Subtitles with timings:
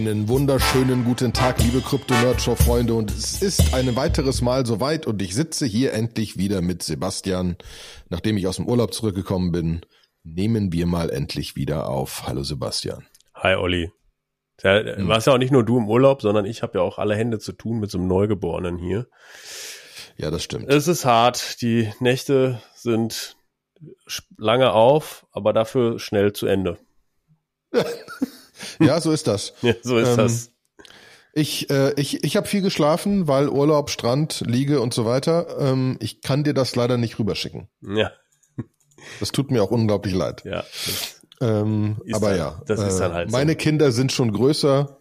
[0.00, 2.94] Einen wunderschönen guten Tag, liebe Krypto-Nerdshow-Freunde.
[2.94, 7.58] Und es ist ein weiteres Mal soweit und ich sitze hier endlich wieder mit Sebastian.
[8.08, 9.82] Nachdem ich aus dem Urlaub zurückgekommen bin,
[10.22, 12.22] nehmen wir mal endlich wieder auf.
[12.26, 13.04] Hallo Sebastian.
[13.34, 13.92] Hi Olli.
[14.62, 15.06] Ja, hm.
[15.06, 17.38] warst ja auch nicht nur du im Urlaub, sondern ich habe ja auch alle Hände
[17.38, 19.06] zu tun mit so einem Neugeborenen hier.
[20.16, 20.70] Ja, das stimmt.
[20.70, 21.60] Es ist hart.
[21.60, 23.36] Die Nächte sind
[24.38, 26.78] lange auf, aber dafür schnell zu Ende.
[28.80, 29.54] ja, so ist das.
[29.62, 30.50] Ja, so ist ähm, das.
[31.32, 35.58] Ich, äh, ich, ich habe viel geschlafen, weil Urlaub, Strand, Liege und so weiter.
[35.60, 37.68] Ähm, ich kann dir das leider nicht rüberschicken.
[37.82, 38.10] Ja.
[39.20, 40.42] Das tut mir auch unglaublich leid.
[40.44, 40.64] Ja.
[41.40, 43.58] Ähm, aber dann, ja, das ist dann halt äh, meine so.
[43.58, 44.98] Kinder sind schon größer.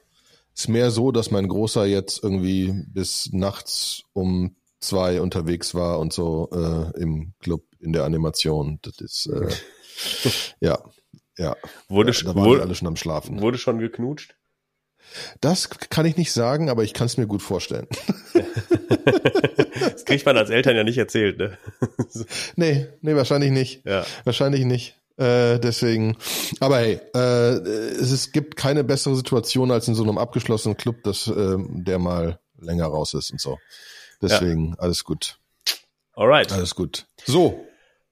[0.55, 6.13] Ist mehr so, dass mein Großer jetzt irgendwie bis nachts um zwei unterwegs war und
[6.13, 8.79] so äh, im Club in der Animation.
[8.81, 9.49] Das ist äh,
[10.59, 10.79] ja,
[11.39, 11.55] ja.
[11.87, 13.41] Wurde, da, da waren wurde, alle schon am Schlafen.
[13.41, 14.35] Wurde schon geknutscht?
[15.41, 17.87] Das kann ich nicht sagen, aber ich kann es mir gut vorstellen.
[19.79, 21.57] das kriegt man als Eltern ja nicht erzählt, ne?
[22.55, 23.85] nee, nee, wahrscheinlich nicht.
[23.85, 24.05] Ja.
[24.25, 24.95] Wahrscheinlich nicht.
[25.17, 26.15] Äh, deswegen,
[26.59, 31.03] aber hey, äh, es, es gibt keine bessere Situation als in so einem abgeschlossenen Club,
[31.03, 33.57] dass äh, der mal länger raus ist und so.
[34.21, 34.75] Deswegen, ja.
[34.79, 35.37] alles gut.
[36.13, 36.51] Alright.
[36.51, 37.05] Alles gut.
[37.25, 37.65] So,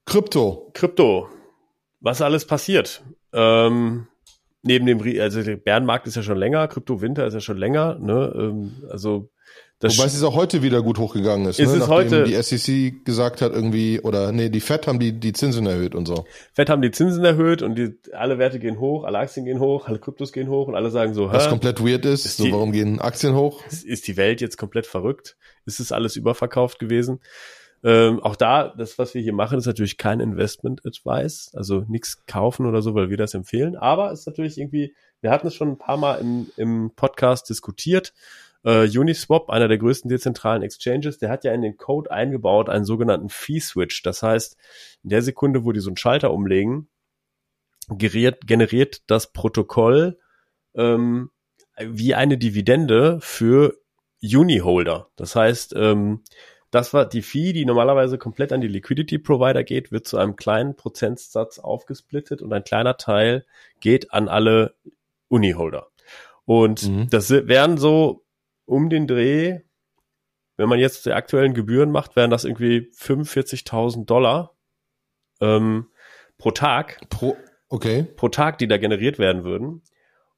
[0.06, 0.72] Krypto.
[0.73, 1.30] Krypto.
[2.00, 3.03] Was alles passiert?
[3.38, 4.08] Ähm,
[4.64, 8.34] neben dem, also der Bärenmarkt ist ja schon länger, Krypto-Winter ist ja schon länger, ne?
[8.36, 9.30] Ähm, also
[9.80, 11.84] das Wobei es auch heute wieder gut hochgegangen ist, ist ne?
[11.84, 15.68] es heute, die SEC gesagt hat irgendwie, oder nee, die Fed haben die, die Zinsen
[15.68, 16.26] erhöht und so.
[16.52, 19.88] Fed haben die Zinsen erhöht und die, alle Werte gehen hoch, alle Aktien gehen hoch,
[19.88, 22.52] alle Kryptos gehen hoch und alle sagen so, Was komplett weird ist, ist so die,
[22.52, 23.64] warum gehen Aktien hoch?
[23.68, 25.38] Ist die Welt jetzt komplett verrückt?
[25.68, 27.20] Ist es alles überverkauft gewesen?
[27.84, 32.26] Ähm, auch da, das, was wir hier machen, ist natürlich kein Investment Advice, also nichts
[32.26, 33.76] kaufen oder so, weil wir das empfehlen.
[33.76, 37.50] Aber es ist natürlich irgendwie, wir hatten es schon ein paar Mal im, im Podcast
[37.50, 38.14] diskutiert.
[38.64, 42.86] Äh, Uniswap, einer der größten dezentralen Exchanges, der hat ja in den Code eingebaut einen
[42.86, 44.02] sogenannten Fee-Switch.
[44.02, 44.58] Das heißt,
[45.04, 46.90] in der Sekunde, wo die so einen Schalter umlegen,
[47.90, 50.20] generiert, generiert das Protokoll
[50.76, 51.32] ähm,
[51.80, 53.78] wie eine Dividende für
[54.22, 55.09] Uni-Holder.
[55.16, 56.24] Das heißt, ähm,
[56.72, 60.35] das war die Fee, die normalerweise komplett an die Liquidity Provider geht, wird zu einem
[60.35, 63.45] kleinen Prozentsatz aufgesplittet und ein kleiner Teil
[63.79, 64.75] geht an alle
[65.29, 65.88] Uni-Holder.
[66.45, 67.09] Und mhm.
[67.09, 68.25] das wären so
[68.66, 69.61] um den Dreh,
[70.57, 74.55] wenn man jetzt die aktuellen Gebühren macht, wären das irgendwie 45.000 Dollar
[75.39, 75.88] ähm,
[76.38, 76.99] pro Tag.
[77.09, 77.38] Pro,
[77.69, 78.03] okay.
[78.03, 79.84] Pro Tag, die da generiert werden würden.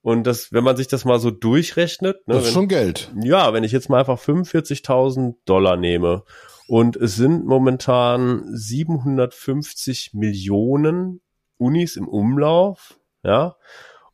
[0.02, 3.12] Und das, wenn man sich das mal so durchrechnet, ne, das ist wenn, schon Geld.
[3.22, 6.24] Ja, wenn ich jetzt mal einfach 45.000 Dollar nehme
[6.68, 11.20] und es sind momentan 750 Millionen
[11.58, 13.56] Unis im Umlauf, ja,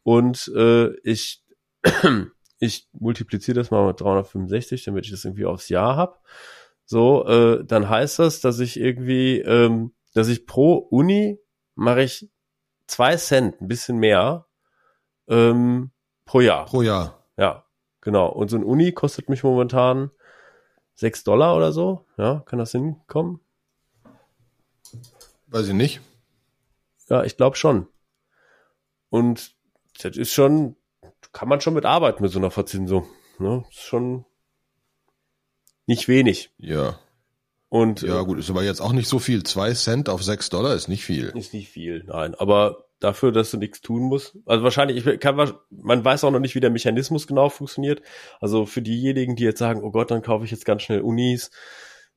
[0.02, 1.44] und äh, ich
[2.58, 6.22] ich multipliziere das mal mit 365, damit ich das irgendwie aufs Jahr hab.
[6.84, 11.38] So, äh, dann heißt das, dass ich irgendwie, ähm, dass ich pro Uni
[11.74, 12.30] mache ich
[12.86, 14.46] zwei Cent, ein bisschen mehr
[15.28, 15.90] ähm,
[16.24, 16.66] pro Jahr.
[16.66, 17.24] Pro Jahr.
[17.36, 17.64] Ja,
[18.00, 18.28] genau.
[18.28, 20.10] Und so ein Uni kostet mich momentan
[20.94, 22.06] sechs Dollar oder so.
[22.16, 23.40] Ja, kann das hinkommen?
[25.48, 26.00] Weiß ich nicht.
[27.08, 27.86] Ja, ich glaube schon.
[29.10, 29.54] Und
[30.02, 30.76] das ist schon,
[31.32, 33.06] kann man schon mit arbeiten mit so einer Verzinsung.
[33.38, 33.64] Ne?
[33.70, 34.24] Ist schon
[35.86, 36.50] nicht wenig.
[36.58, 36.98] Ja.
[37.68, 39.42] Und ja, gut, ist aber jetzt auch nicht so viel.
[39.42, 41.26] Zwei Cent auf sechs Dollar ist nicht viel.
[41.36, 42.34] Ist nicht viel, nein.
[42.34, 44.38] Aber dafür, dass du nichts tun musst.
[44.46, 45.36] Also wahrscheinlich, ich kann,
[45.70, 48.02] man weiß auch noch nicht, wie der Mechanismus genau funktioniert.
[48.40, 51.50] Also für diejenigen, die jetzt sagen, oh Gott, dann kaufe ich jetzt ganz schnell Unis,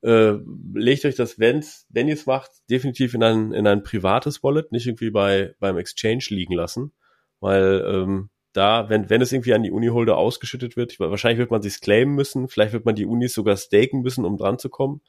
[0.02, 0.34] äh,
[0.74, 4.72] legt euch das, wenn's, wenn ihr es macht, definitiv in ein, in ein privates Wallet,
[4.72, 6.94] nicht irgendwie bei, beim Exchange liegen lassen.
[7.42, 11.62] Weil ähm, da, wenn, wenn es irgendwie an die Uni-Holder ausgeschüttet wird, wahrscheinlich wird man
[11.62, 15.02] sich claimen müssen, vielleicht wird man die Unis sogar staken müssen, um dran zu kommen.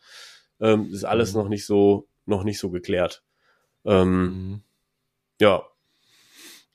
[0.61, 1.41] Ähm, ist alles mhm.
[1.41, 3.23] noch nicht so, noch nicht so geklärt.
[3.85, 4.63] Ähm, mhm.
[5.41, 5.63] Ja.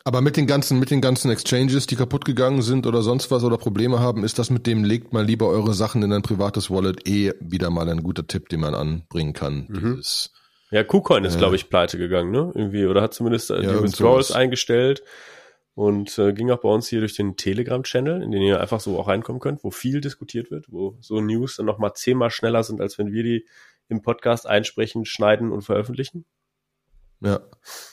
[0.03, 3.43] Aber mit den ganzen, mit den ganzen Exchanges, die kaputt gegangen sind oder sonst was
[3.43, 6.69] oder Probleme haben, ist das mit dem, legt mal lieber eure Sachen in ein privates
[6.69, 9.65] Wallet eh wieder mal ein guter Tipp, den man anbringen kann.
[9.67, 9.95] Mhm.
[9.95, 10.31] Dieses,
[10.69, 12.51] ja, KuCoin ist, äh, glaube ich, pleite gegangen, ne?
[12.53, 15.01] Irgendwie, oder hat zumindest äh, ja, die Withdrawals eingestellt
[15.73, 18.99] und äh, ging auch bei uns hier durch den Telegram-Channel, in den ihr einfach so
[18.99, 22.79] auch reinkommen könnt, wo viel diskutiert wird, wo so News dann nochmal zehnmal schneller sind,
[22.79, 23.45] als wenn wir die
[23.87, 26.25] im Podcast einsprechen, schneiden und veröffentlichen.
[27.21, 27.39] Ja,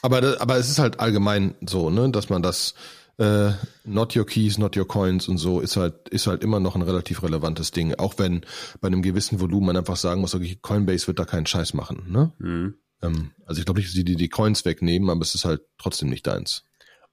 [0.03, 2.75] aber, aber es ist halt allgemein so, ne, dass man das
[3.19, 3.53] äh,
[3.85, 6.83] not your keys, not your coins und so ist halt ist halt immer noch ein
[6.83, 8.43] relativ relevantes Ding, auch wenn
[8.81, 12.07] bei einem gewissen Volumen man einfach sagen muss, okay, Coinbase wird da keinen Scheiß machen,
[12.09, 12.33] ne?
[12.39, 12.75] Mhm.
[13.03, 15.63] Ähm, also ich glaube nicht, dass sie die, die Coins wegnehmen, aber es ist halt
[15.79, 16.65] trotzdem nicht deins.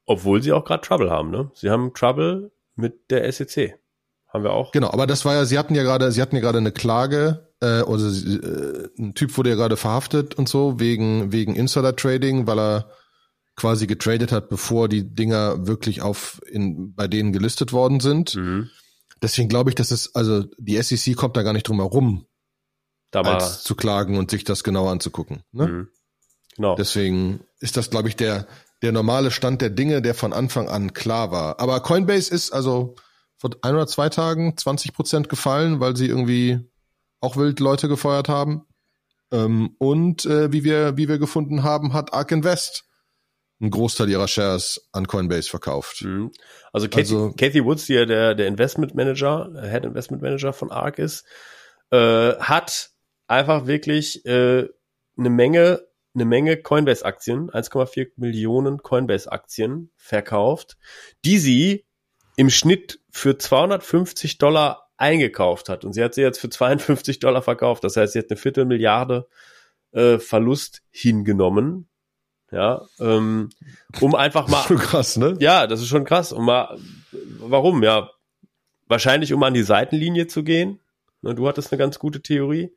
[0.06, 1.52] Obwohl sie auch gerade Trouble haben, ne?
[1.54, 3.80] Sie haben Trouble mit der SEC.
[4.28, 4.72] Haben wir auch.
[4.72, 7.49] Genau, aber das war ja, sie hatten ja gerade, sie hatten ja gerade eine Klage,
[7.62, 12.48] äh, oder äh, ein Typ wurde ja gerade verhaftet und so wegen wegen Insider Trading,
[12.48, 12.92] weil er
[13.56, 18.36] quasi getradet hat, bevor die Dinger wirklich auf in bei denen gelistet worden sind.
[18.36, 18.70] Mhm.
[19.22, 22.26] Deswegen glaube ich, dass es also die SEC kommt da gar nicht drum herum,
[23.12, 25.44] da als zu klagen und sich das genauer anzugucken.
[25.52, 25.68] Ne?
[25.68, 25.88] Mhm.
[26.56, 26.76] Genau.
[26.76, 28.48] Deswegen ist das, glaube ich, der
[28.82, 31.60] der normale Stand der Dinge, der von Anfang an klar war.
[31.60, 32.96] Aber Coinbase ist also
[33.38, 36.70] vor ein oder zwei Tagen 20 Prozent gefallen, weil sie irgendwie
[37.22, 38.66] auch wild Leute gefeuert haben.
[39.32, 42.86] Ähm, und äh, wie wir wie wir gefunden haben, hat Ark Invest
[43.62, 46.02] einen Großteil ihrer Shares an Coinbase verkauft.
[46.04, 46.32] Mhm.
[46.72, 50.72] Also, Cathy, also Cathy Woods, die ja der, der Investment Manager, Head Investment Manager von
[50.72, 51.26] ARK ist,
[51.92, 52.92] äh, hat
[53.28, 54.68] einfach wirklich äh,
[55.18, 60.78] eine Menge eine Menge Coinbase-Aktien, 1,4 Millionen Coinbase-Aktien verkauft,
[61.24, 61.86] die sie
[62.36, 65.86] im Schnitt für 250 Dollar eingekauft hat.
[65.86, 67.84] Und sie hat sie jetzt für 52 Dollar verkauft.
[67.84, 69.28] Das heißt, sie hat eine Viertelmilliarde
[69.92, 71.88] äh, Verlust hingenommen.
[72.52, 73.50] Ja, ähm,
[74.02, 74.64] um einfach mal.
[74.64, 75.36] schon krass, ne?
[75.40, 76.34] Ja, das ist schon krass.
[76.34, 76.78] Um mal,
[77.40, 77.84] warum?
[77.84, 78.10] Ja,
[78.88, 80.80] wahrscheinlich um an die Seitenlinie zu gehen.
[81.22, 82.72] Ne, du hattest eine ganz gute Theorie.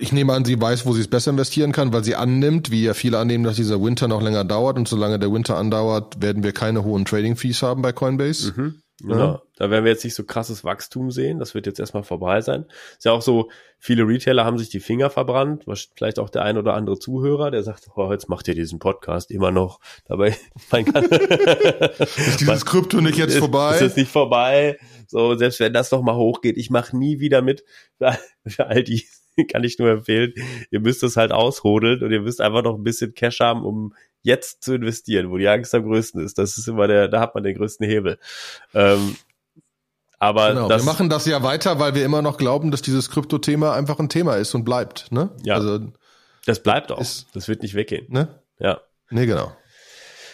[0.00, 2.84] Ich nehme an, sie weiß, wo sie es besser investieren kann, weil sie annimmt, wie
[2.84, 6.42] ja viele annehmen, dass dieser Winter noch länger dauert und solange der Winter andauert, werden
[6.42, 8.52] wir keine hohen Trading Fees haben bei Coinbase.
[8.56, 8.82] Mhm.
[9.00, 9.16] Genau.
[9.16, 9.42] Ja.
[9.56, 11.38] Da werden wir jetzt nicht so krasses Wachstum sehen.
[11.38, 12.66] Das wird jetzt erstmal vorbei sein.
[12.92, 15.64] Ist ja auch so, viele Retailer haben sich die Finger verbrannt.
[15.96, 19.30] Vielleicht auch der ein oder andere Zuhörer, der sagt, oh, jetzt macht ihr diesen Podcast
[19.30, 19.80] immer noch.
[20.06, 20.36] Dabei,
[20.70, 23.74] mein kann, ist dieses Krypto nicht jetzt ist, vorbei?
[23.74, 24.78] Ist es nicht vorbei?
[25.08, 27.64] So, selbst wenn das noch mal hochgeht, ich mache nie wieder mit.
[27.98, 28.16] Für,
[28.46, 29.04] für all die
[29.50, 30.34] kann ich nur empfehlen.
[30.70, 33.94] Ihr müsst es halt aushodeln und ihr müsst einfach noch ein bisschen Cash haben, um
[34.24, 36.38] jetzt zu investieren, wo die Angst am größten ist.
[36.38, 38.18] Das ist immer der, da hat man den größten Hebel.
[38.72, 39.16] Ähm,
[40.18, 43.10] aber genau, das, wir machen das ja weiter, weil wir immer noch glauben, dass dieses
[43.10, 45.12] Krypto-Thema einfach ein Thema ist und bleibt.
[45.12, 45.30] Ne?
[45.44, 45.92] Ja, also,
[46.46, 47.00] das bleibt auch.
[47.00, 48.06] Ist, das wird nicht weggehen.
[48.08, 48.40] Ne?
[48.58, 48.80] Ja.
[49.10, 49.52] Nee, genau.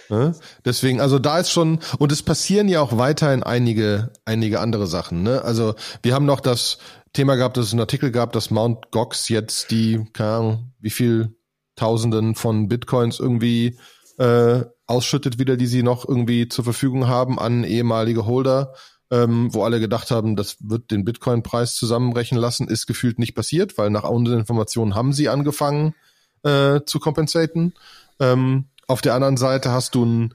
[0.08, 0.34] Ne?
[0.64, 5.22] Deswegen, also da ist schon, und es passieren ja auch weiterhin einige, einige andere Sachen.
[5.22, 5.42] Ne?
[5.42, 6.78] Also wir haben noch das
[7.12, 10.90] Thema gehabt, dass es einen Artikel gab, dass Mount Gox jetzt die, keine Ahnung, wie
[10.90, 11.36] viel
[11.80, 13.78] Tausenden von Bitcoins irgendwie
[14.18, 18.74] äh, ausschüttet wieder, die sie noch irgendwie zur Verfügung haben an ehemalige Holder,
[19.10, 23.78] ähm, wo alle gedacht haben, das wird den Bitcoin-Preis zusammenbrechen lassen, ist gefühlt nicht passiert,
[23.78, 25.94] weil nach unseren Informationen haben sie angefangen
[26.42, 27.72] äh, zu kompensaten.
[28.20, 30.34] Ähm, auf der anderen Seite hast du ein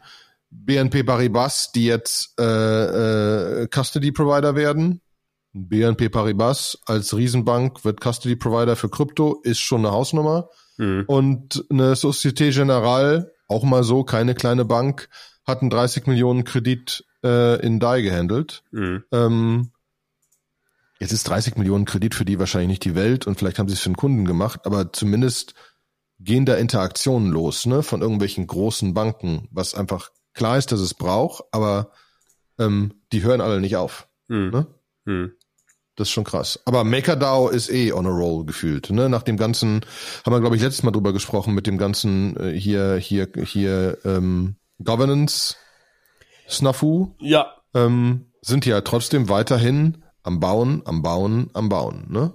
[0.50, 5.00] BNP Paribas, die jetzt äh, äh, Custody Provider werden.
[5.54, 10.50] BNP Paribas als Riesenbank wird Custody Provider für Krypto, ist schon eine Hausnummer.
[10.78, 11.04] Mhm.
[11.08, 15.10] Und eine Societe Generale, auch mal so, keine kleine Bank,
[15.46, 18.64] hat einen 30 Millionen Kredit äh, in DAI gehandelt.
[18.72, 19.04] Mhm.
[19.12, 19.72] Ähm,
[21.00, 23.76] jetzt ist 30 Millionen Kredit für die wahrscheinlich nicht die Welt und vielleicht haben sie
[23.76, 25.54] es für einen Kunden gemacht, aber zumindest
[26.20, 30.94] gehen da Interaktionen los, ne, von irgendwelchen großen Banken, was einfach klar ist, dass es
[30.94, 31.92] braucht, aber
[32.58, 34.08] ähm, die hören alle nicht auf.
[34.28, 34.50] Mhm.
[34.50, 34.68] Ne?
[35.06, 35.32] Mhm.
[35.96, 36.60] Das ist schon krass.
[36.66, 38.90] Aber MakerDAO ist eh on a roll gefühlt.
[38.90, 39.08] Ne?
[39.08, 39.82] Nach dem ganzen,
[40.26, 43.98] haben wir, glaube ich, letztes Mal drüber gesprochen, mit dem ganzen äh, hier, hier, hier
[44.04, 45.56] ähm, Governance
[46.50, 47.16] Snafu.
[47.20, 47.56] Ja.
[47.74, 52.34] Ähm, sind die ja trotzdem weiterhin am Bauen, am Bauen, am Bauen, ne?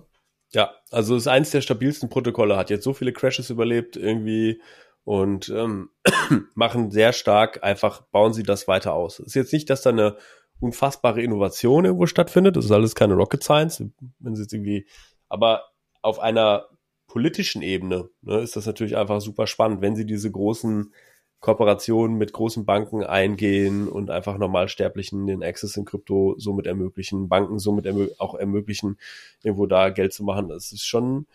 [0.52, 4.61] Ja, also ist eins der stabilsten Protokolle, hat jetzt so viele Crashes überlebt irgendwie
[5.05, 5.90] und ähm,
[6.55, 9.21] machen sehr stark, einfach bauen sie das weiter aus.
[9.21, 10.17] Ist jetzt nicht, dass da eine
[10.61, 12.57] unfassbare Innovation irgendwo stattfindet.
[12.57, 13.83] Das ist alles keine Rocket Science,
[14.19, 14.87] wenn sie jetzt irgendwie,
[15.29, 15.64] aber
[16.02, 16.67] auf einer
[17.07, 20.93] politischen Ebene ne, ist das natürlich einfach super spannend, wenn sie diese großen
[21.40, 27.59] Kooperationen mit großen Banken eingehen und einfach Normalsterblichen den Access in Krypto somit ermöglichen, Banken
[27.59, 28.99] somit ermö auch ermöglichen,
[29.43, 30.49] irgendwo da Geld zu machen.
[30.49, 31.26] Das ist schon,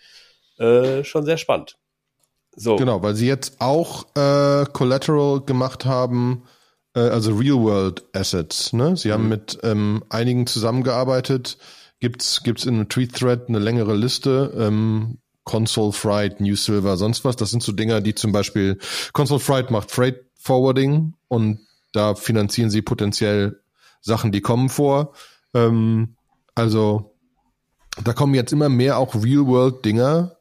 [0.60, 1.78] äh, schon sehr spannend.
[2.56, 2.76] So.
[2.76, 6.44] Genau, weil sie jetzt auch äh, Collateral gemacht haben,
[6.96, 8.74] äh, also Real-World Assets.
[8.74, 8.98] Ne?
[8.98, 9.14] Sie mhm.
[9.14, 11.58] haben mit ähm, einigen zusammengearbeitet.
[12.00, 14.54] Gibt's gibt's in einem Tweet-Thread eine längere Liste.
[14.58, 17.36] Ähm, Console Fright, New Silver, sonst was.
[17.36, 18.80] Das sind so Dinger, die zum Beispiel
[19.14, 21.60] Console Fright macht Freight Forwarding und
[21.94, 23.62] da finanzieren sie potenziell
[24.02, 25.14] Sachen, die kommen vor.
[25.54, 26.16] Ähm,
[26.56, 27.16] also
[28.04, 30.35] da kommen jetzt immer mehr auch Real-World-Dinger,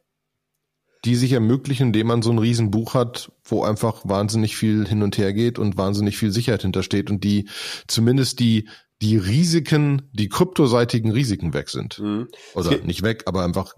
[1.05, 5.19] die sich ermöglichen, indem man so ein Riesenbuch hat, wo einfach wahnsinnig viel hin und
[5.19, 7.49] her geht und wahnsinnig viel Sicherheit hintersteht und die
[7.87, 8.69] zumindest die
[9.03, 11.99] die Risiken, die kryptoseitigen Risiken weg sind.
[11.99, 12.29] Mhm.
[12.55, 13.75] Oder nicht weg, aber einfach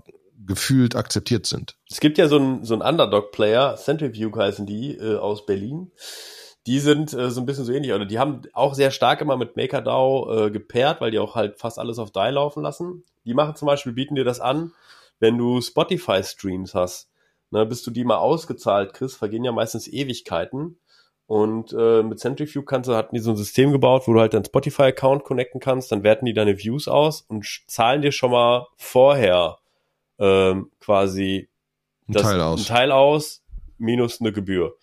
[0.47, 1.77] gefühlt akzeptiert sind.
[1.91, 5.91] Es gibt ja so ein so Underdog-Player, Centrifuge heißen die, äh, aus Berlin.
[6.67, 7.93] die sind äh, so ein bisschen so ähnlich.
[7.93, 11.59] Oder die haben auch sehr stark immer mit MakerDAO äh, gepaart, weil die auch halt
[11.59, 13.05] fast alles auf DAI laufen lassen.
[13.25, 14.73] Die machen zum Beispiel, bieten dir das an,
[15.19, 17.09] wenn du Spotify-Streams hast.
[17.57, 20.79] Ne, bis du die mal ausgezahlt kriegst, vergehen ja meistens Ewigkeiten.
[21.27, 24.35] Und äh, mit Centrifuge kannst du, hatten die so ein System gebaut, wo du halt
[24.35, 28.67] deinen Spotify-Account connecten kannst, dann werten die deine Views aus und zahlen dir schon mal
[28.77, 29.57] vorher
[30.19, 31.49] ähm, quasi
[32.09, 32.61] Ein Teil aus.
[32.61, 33.43] ein Teil aus
[33.79, 34.77] minus eine Gebühr.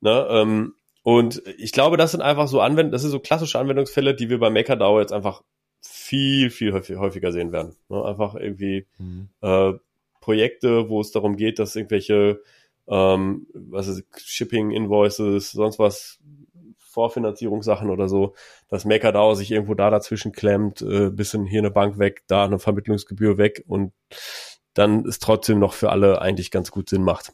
[0.00, 0.74] Ne, ähm,
[1.04, 4.38] und ich glaube, das sind einfach so Anwend das sind so klassische Anwendungsfälle, die wir
[4.40, 5.42] bei MakerDAO jetzt einfach
[5.80, 7.76] viel, viel häufig- häufiger sehen werden.
[7.88, 9.28] Ne, einfach irgendwie Mhm.
[9.42, 9.72] äh,
[10.20, 12.42] Projekte, wo es darum geht, dass irgendwelche
[12.88, 16.18] ähm, was ist, Shipping, Invoices, sonst was,
[16.90, 18.34] Vorfinanzierungssachen oder so,
[18.68, 22.58] dass MakerDAO sich irgendwo da dazwischen klemmt, äh, bisschen hier eine Bank weg, da eine
[22.58, 23.92] Vermittlungsgebühr weg und
[24.74, 27.32] dann ist trotzdem noch für alle eigentlich ganz gut Sinn macht.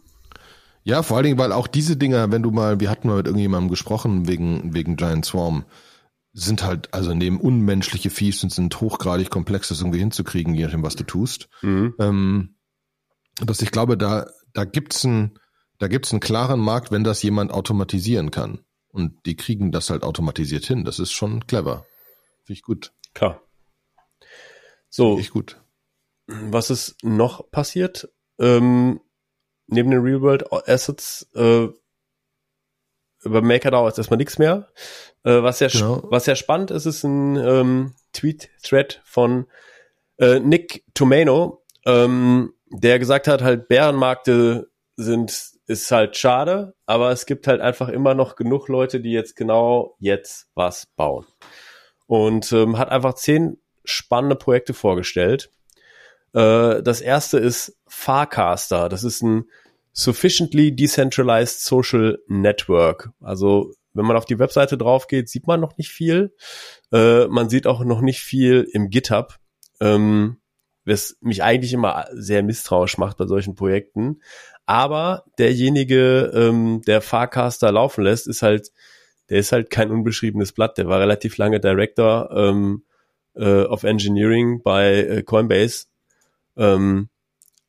[0.85, 3.27] Ja, vor allen Dingen, weil auch diese Dinger, wenn du mal, wir hatten mal mit
[3.27, 5.65] irgendjemandem gesprochen wegen, wegen Giant Swarm,
[6.33, 10.83] sind halt, also neben unmenschliche Fees und sind hochgradig komplex, das irgendwie hinzukriegen, je nachdem,
[10.83, 11.49] was du tust.
[11.63, 11.95] Mhm.
[11.99, 12.56] Ähm,
[13.45, 15.39] dass ich glaube, da, da gibt's ein,
[15.79, 18.65] da gibt's einen klaren Markt, wenn das jemand automatisieren kann.
[18.89, 20.85] Und die kriegen das halt automatisiert hin.
[20.85, 21.85] Das ist schon clever.
[22.45, 22.93] Finde ich gut.
[23.13, 23.43] Klar.
[24.89, 25.61] So, Finde ich gut.
[26.27, 28.09] was ist noch passiert?
[28.39, 29.01] Ähm,
[29.67, 31.69] neben den Real World Assets äh,
[33.23, 34.69] über MakerDAO ist erstmal nichts mehr.
[35.25, 36.03] Äh, was, sehr, Genau.
[36.05, 39.47] was sehr spannend ist, ist ein ähm, Tweet-Thread von
[40.19, 47.27] äh, Nick Tomano, ähm, der gesagt hat, halt Bärenmärkte sind ist halt schade, aber es
[47.27, 51.27] gibt halt einfach immer noch genug Leute, die jetzt genau jetzt was bauen.
[52.07, 55.51] Und ähm, hat einfach zehn spannende Projekte vorgestellt.
[56.35, 58.89] Äh, das erste ist Farcaster.
[58.89, 59.47] Das ist ein
[59.93, 63.11] Sufficiently Decentralized Social Network.
[63.21, 66.35] Also wenn man auf die Webseite drauf geht, sieht man noch nicht viel.
[66.93, 69.37] Äh, man sieht auch noch nicht viel im GitHub,
[69.81, 70.37] ähm,
[70.87, 74.23] was mich eigentlich immer sehr misstrauisch macht bei solchen Projekten.
[74.65, 78.73] Aber derjenige, ähm, der Farcaster laufen lässt, ist halt,
[79.29, 80.79] der ist halt kein unbeschriebenes Blatt.
[80.79, 82.85] Der war relativ lange Director ähm,
[83.35, 85.87] äh, of Engineering bei äh, Coinbase.
[86.57, 87.09] Ähm,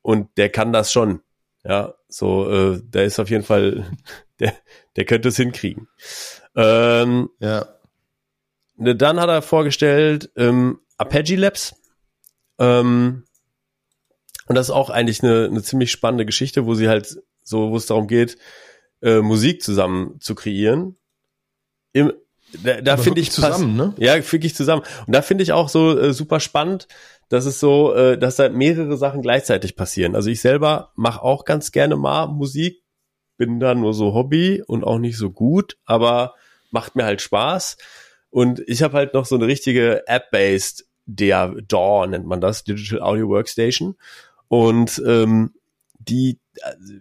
[0.02, 1.22] und der kann das schon.
[1.64, 3.86] Ja, so, äh, der ist auf jeden Fall,
[4.40, 4.54] der,
[4.96, 5.88] der könnte es hinkriegen.
[6.56, 7.68] Ähm, Ja.
[8.78, 11.76] dann hat er vorgestellt ähm, Arpeggi Labs.
[12.60, 13.24] Ähm,
[14.48, 17.78] und das ist auch eigentlich eine, eine ziemlich spannende Geschichte, wo sie halt so, wo
[17.78, 18.38] es darum geht,
[19.02, 20.98] äh, Musik zusammen zu kreieren.
[21.94, 22.14] Im,
[22.64, 23.94] da da finde ich zusammen, ne?
[23.98, 24.84] ja, wirklich zusammen.
[25.06, 26.88] Und da finde ich auch so äh, super spannend,
[27.30, 30.16] dass es so, äh, dass da mehrere Sachen gleichzeitig passieren.
[30.16, 32.84] Also ich selber mache auch ganz gerne mal Musik,
[33.38, 36.36] bin da nur so Hobby und auch nicht so gut, aber
[36.72, 37.78] macht mir halt Spaß.
[38.30, 43.30] Und ich habe halt noch so eine richtige App-based DAW nennt man das, Digital Audio
[43.30, 43.96] Workstation.
[44.48, 45.54] Und ähm,
[46.00, 46.94] die also,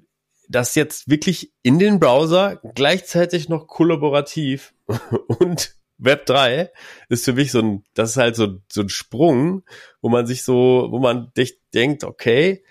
[0.48, 4.74] das jetzt wirklich in den Browser gleichzeitig noch kollaborativ
[5.40, 6.70] und Web 3
[7.08, 9.62] ist für mich so ein, das ist halt so, so ein Sprung,
[10.02, 12.62] wo man sich so, wo man dich denkt, okay,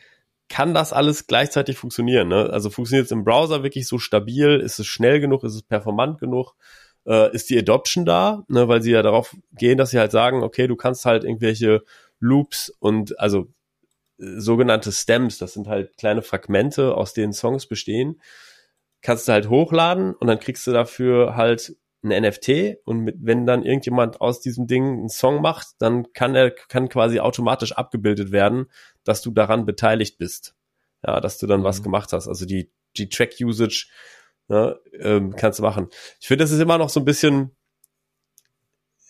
[0.48, 2.28] kann das alles gleichzeitig funktionieren?
[2.28, 2.50] Ne?
[2.52, 4.60] Also funktioniert es im Browser wirklich so stabil?
[4.60, 5.44] Ist es schnell genug?
[5.44, 6.54] Ist es performant genug?
[7.06, 8.44] Äh, ist die Adoption da?
[8.48, 8.68] Ne?
[8.68, 11.84] Weil sie ja darauf gehen, dass sie halt sagen, okay, du kannst halt irgendwelche
[12.20, 13.48] Loops und also
[14.20, 18.22] äh, sogenannte Stems, das sind halt kleine Fragmente, aus denen Songs bestehen,
[19.02, 23.46] kannst du halt hochladen und dann kriegst du dafür halt ein NFT und mit, wenn
[23.46, 28.32] dann irgendjemand aus diesem Ding einen Song macht, dann kann er kann quasi automatisch abgebildet
[28.32, 28.68] werden,
[29.04, 30.56] dass du daran beteiligt bist.
[31.06, 31.84] Ja, dass du dann was Mhm.
[31.84, 32.28] gemacht hast.
[32.28, 33.88] Also die, die Track-Usage
[34.48, 35.90] ne, ähm, kannst machen.
[36.20, 37.56] Ich finde, das ist immer noch so ein bisschen,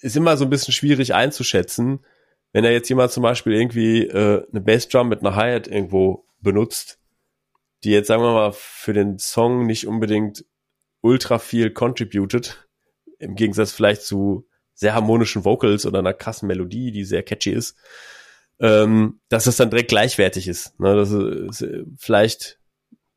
[0.01, 2.06] ist immer so ein bisschen schwierig einzuschätzen,
[2.51, 7.00] wenn da jetzt jemand zum Beispiel irgendwie äh, eine Bassdrum mit einer Hi-Hat irgendwo benutzt,
[7.84, 10.46] die jetzt, sagen wir mal, für den Song nicht unbedingt
[11.01, 12.68] ultra viel contributed,
[13.20, 17.77] im Gegensatz vielleicht zu sehr harmonischen Vocals oder einer krassen Melodie, die sehr catchy ist,
[18.60, 20.80] ähm, dass es dann direkt gleichwertig ist.
[20.80, 20.96] Ne?
[20.96, 22.60] Das ist äh, vielleicht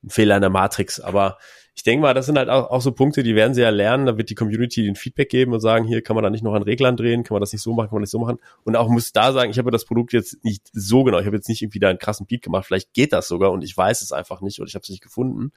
[0.05, 1.39] ein Fehler in der Matrix, aber
[1.79, 4.05] ich denke mal, das sind halt auch, auch so Punkte, die werden sie ja lernen,
[4.05, 6.55] da wird die Community den Feedback geben und sagen, hier kann man da nicht noch
[6.55, 8.41] an Reglern drehen, kann man das nicht so machen, kann man das nicht so machen.
[8.65, 11.37] Und auch muss da sagen, ich habe das Produkt jetzt nicht so genau, ich habe
[11.37, 14.03] jetzt nicht irgendwie da einen krassen Beat gemacht, vielleicht geht das sogar und ich weiß
[14.03, 15.53] es einfach nicht oder ich habe es nicht gefunden.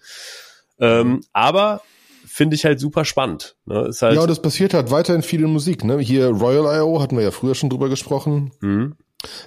[0.77, 1.81] Ähm, aber
[2.27, 3.55] finde ich halt super spannend.
[3.65, 3.87] Ne?
[3.87, 5.83] Ist halt, Ja, und das passiert halt weiterhin viel in Musik.
[5.83, 5.97] Ne?
[5.97, 8.51] Hier Royal.io hatten wir ja früher schon drüber gesprochen.
[8.59, 8.95] Mhm.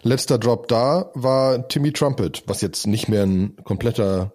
[0.02, 4.32] Letzter Drop da war Timmy Trumpet, was jetzt nicht mehr ein kompletter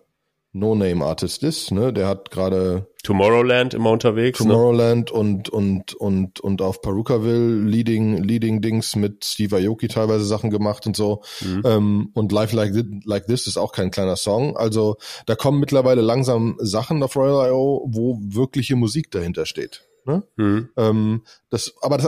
[0.59, 1.71] No-Name-Artist ist.
[1.71, 1.93] Ne?
[1.93, 4.39] Der hat gerade Tomorrowland immer unterwegs.
[4.39, 4.51] Ne?
[4.51, 5.19] Tomorrowland ne?
[5.19, 10.85] und und und und auf Perukaville Leading Leading Dings mit Steve Aoki teilweise Sachen gemacht
[10.85, 11.21] und so.
[11.41, 11.61] Mhm.
[11.65, 12.73] Ähm, und Life like,
[13.05, 14.57] like This ist auch kein kleiner Song.
[14.57, 19.87] Also da kommen mittlerweile langsam Sachen auf Royal I.O., wo wirkliche Musik dahinter steht.
[20.05, 20.23] Ne?
[20.35, 20.69] Mhm.
[20.75, 22.07] Ähm, das, aber das,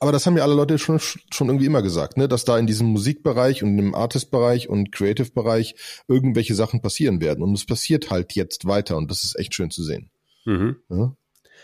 [0.00, 2.66] aber das haben ja alle Leute schon, schon irgendwie immer gesagt, ne, dass da in
[2.66, 5.74] diesem Musikbereich und im Artist-Bereich und Creative-Bereich
[6.06, 7.42] irgendwelche Sachen passieren werden.
[7.42, 10.10] Und es passiert halt jetzt weiter und das ist echt schön zu sehen.
[10.44, 10.76] Mhm.
[10.88, 11.16] Ja?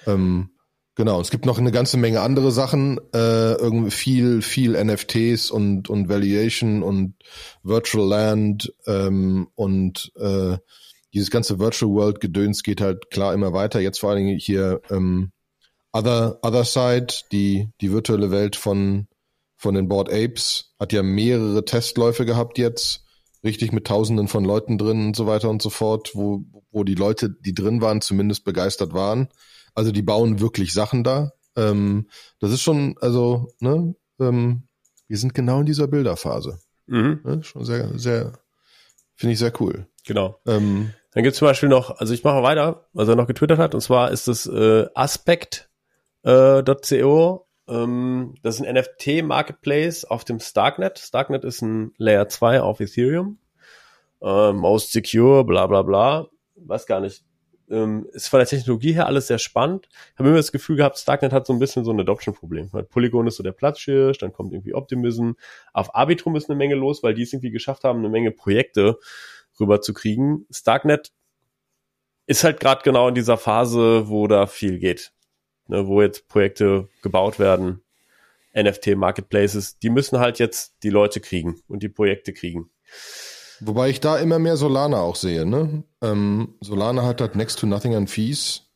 [0.07, 0.51] Ähm,
[0.97, 5.89] genau, es gibt noch eine ganze Menge andere Sachen, äh, irgendwie viel, viel NFTs und,
[5.89, 7.15] und Valuation und
[7.63, 10.59] Virtual Land ähm, und äh,
[11.15, 13.79] dieses ganze Virtual World Gedöns geht halt klar immer weiter.
[13.79, 15.31] Jetzt vor allen Dingen hier ähm,
[15.95, 19.07] Other, Other Side, die, die virtuelle Welt von,
[19.57, 23.05] von den Board Apes, hat ja mehrere Testläufe gehabt jetzt,
[23.45, 26.97] richtig mit Tausenden von Leuten drin und so weiter und so fort, wo, wo die
[26.97, 29.29] Leute, die drin waren, zumindest begeistert waren.
[29.75, 31.33] Also die bauen wirklich Sachen da.
[31.57, 32.09] Ähm,
[32.41, 34.65] das ist schon, also, ne, ähm,
[35.07, 36.59] wir sind genau in dieser Bilderphase.
[36.87, 37.21] Mhm.
[37.23, 38.33] Ne, schon sehr, sehr,
[39.15, 39.87] finde ich sehr cool.
[40.05, 40.41] Genau.
[40.47, 43.75] Ähm, Dann gibt's zum Beispiel noch, also ich mache weiter, was er noch getwittert hat,
[43.77, 45.71] und zwar ist das äh, Aspekt
[46.25, 47.47] äh, .co.
[47.69, 50.99] Ähm, das ist ein NFT-Marketplace auf dem Starknet.
[50.99, 53.39] Starknet ist ein Layer 2 auf Ethereum.
[54.21, 56.29] Äh, most secure, bla bla bla.
[56.57, 57.25] Weiß gar nicht.
[57.71, 59.89] Ähm, ist von der Technologie her alles sehr spannend.
[60.13, 62.71] Ich habe immer das Gefühl gehabt, Starknet hat so ein bisschen so ein Adoption-Problem.
[62.91, 65.33] Polygon ist so der Platzschirsch, dann kommt irgendwie Optimism.
[65.73, 68.99] Auf Arbitrum ist eine Menge los, weil die es irgendwie geschafft haben, eine Menge Projekte
[69.59, 70.47] rüberzukriegen.
[70.51, 71.13] Starknet
[72.27, 75.14] ist halt gerade genau in dieser Phase, wo da viel geht
[75.69, 77.81] ne, wo jetzt Projekte gebaut werden,
[78.57, 82.71] NFT-Marketplaces, die müssen halt jetzt die Leute kriegen und die Projekte kriegen.
[83.61, 85.47] Wobei ich da immer mehr Solana auch sehe.
[85.47, 85.85] Ne?
[86.03, 88.71] Ähm, Solana hat halt Next to Nothing an Fees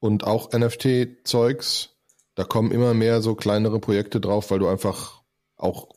[0.00, 1.90] und auch NFT-Zeugs.
[2.34, 5.22] Da kommen immer mehr so kleinere Projekte drauf, weil du einfach
[5.56, 5.88] auch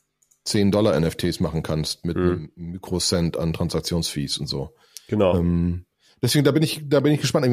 [0.44, 2.24] 10 Dollar NFTs machen kannst mit mhm.
[2.24, 4.76] einem Mikrocent an Transaktionsfees und so.
[5.08, 5.38] Genau.
[5.38, 5.86] Ähm,
[6.22, 7.48] deswegen, da bin ich, da bin ich gespannt.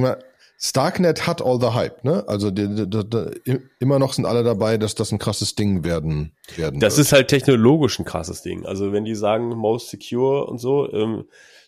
[0.65, 2.23] Starknet hat all the hype, ne?
[2.29, 6.37] Also die, die, die, immer noch sind alle dabei, dass das ein krasses Ding werden
[6.55, 6.79] werden.
[6.79, 7.07] Das wird.
[7.07, 8.65] ist halt technologisch ein krasses Ding.
[8.65, 11.25] Also wenn die sagen most secure und so, ähm,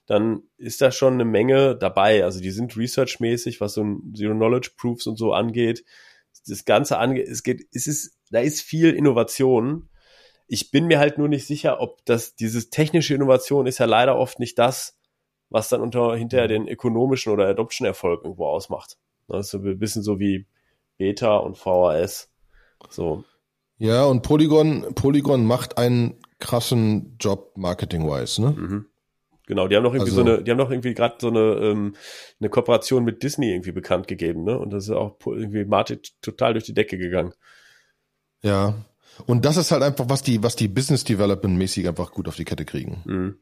[0.06, 2.22] dann ist da schon eine Menge dabei.
[2.22, 5.84] Also die sind researchmäßig, was so ein Zero Knowledge Proofs und so angeht.
[6.46, 9.88] Das Ganze angeht, es geht, es ist, da ist viel Innovation.
[10.46, 14.16] Ich bin mir halt nur nicht sicher, ob das, dieses technische Innovation ist ja leider
[14.16, 14.96] oft nicht das,
[15.54, 18.98] was dann unter hinterher den ökonomischen oder Adoption-Erfolg irgendwo ausmacht.
[19.28, 20.46] Das ist ein bisschen so wie
[20.98, 22.28] Beta und VHS.
[22.90, 23.22] So.
[23.78, 28.50] Ja, und Polygon, Polygon macht einen krassen Job marketing-wise, ne?
[28.50, 28.86] Mhm.
[29.46, 31.38] Genau, die haben noch irgendwie also, so eine, die haben noch irgendwie gerade so eine,
[31.38, 31.94] ähm,
[32.40, 34.58] eine Kooperation mit Disney irgendwie bekannt gegeben, ne?
[34.58, 37.32] Und das ist auch irgendwie Martin total durch die Decke gegangen.
[38.42, 38.74] Ja.
[39.26, 42.34] Und das ist halt einfach, was die, was die Business Development mäßig einfach gut auf
[42.34, 43.02] die Kette kriegen.
[43.04, 43.38] Mhm.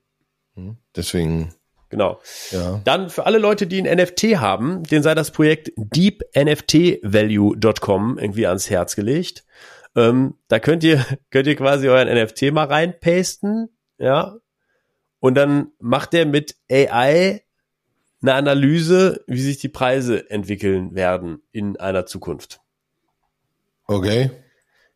[0.57, 0.77] Hm?
[0.95, 1.55] Deswegen,
[1.93, 2.21] Genau.
[2.53, 2.81] Ja.
[2.85, 8.71] Dann für alle Leute, die ein NFT haben, denen sei das Projekt deepnftvalue.com irgendwie ans
[8.71, 9.45] Herz gelegt.
[9.95, 14.39] Ähm, da könnt ihr, könnt ihr quasi euren NFT mal reinpasten, ja.
[15.21, 17.43] Und dann macht der mit AI
[18.23, 22.63] eine Analyse, wie sich die Preise entwickeln werden in einer Zukunft.
[23.87, 24.31] Okay.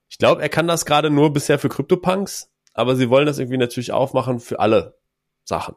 [0.08, 3.58] Ich glaube, er kann das gerade nur bisher für CryptoPunks, aber sie wollen das irgendwie
[3.58, 4.96] natürlich aufmachen für alle
[5.44, 5.76] Sachen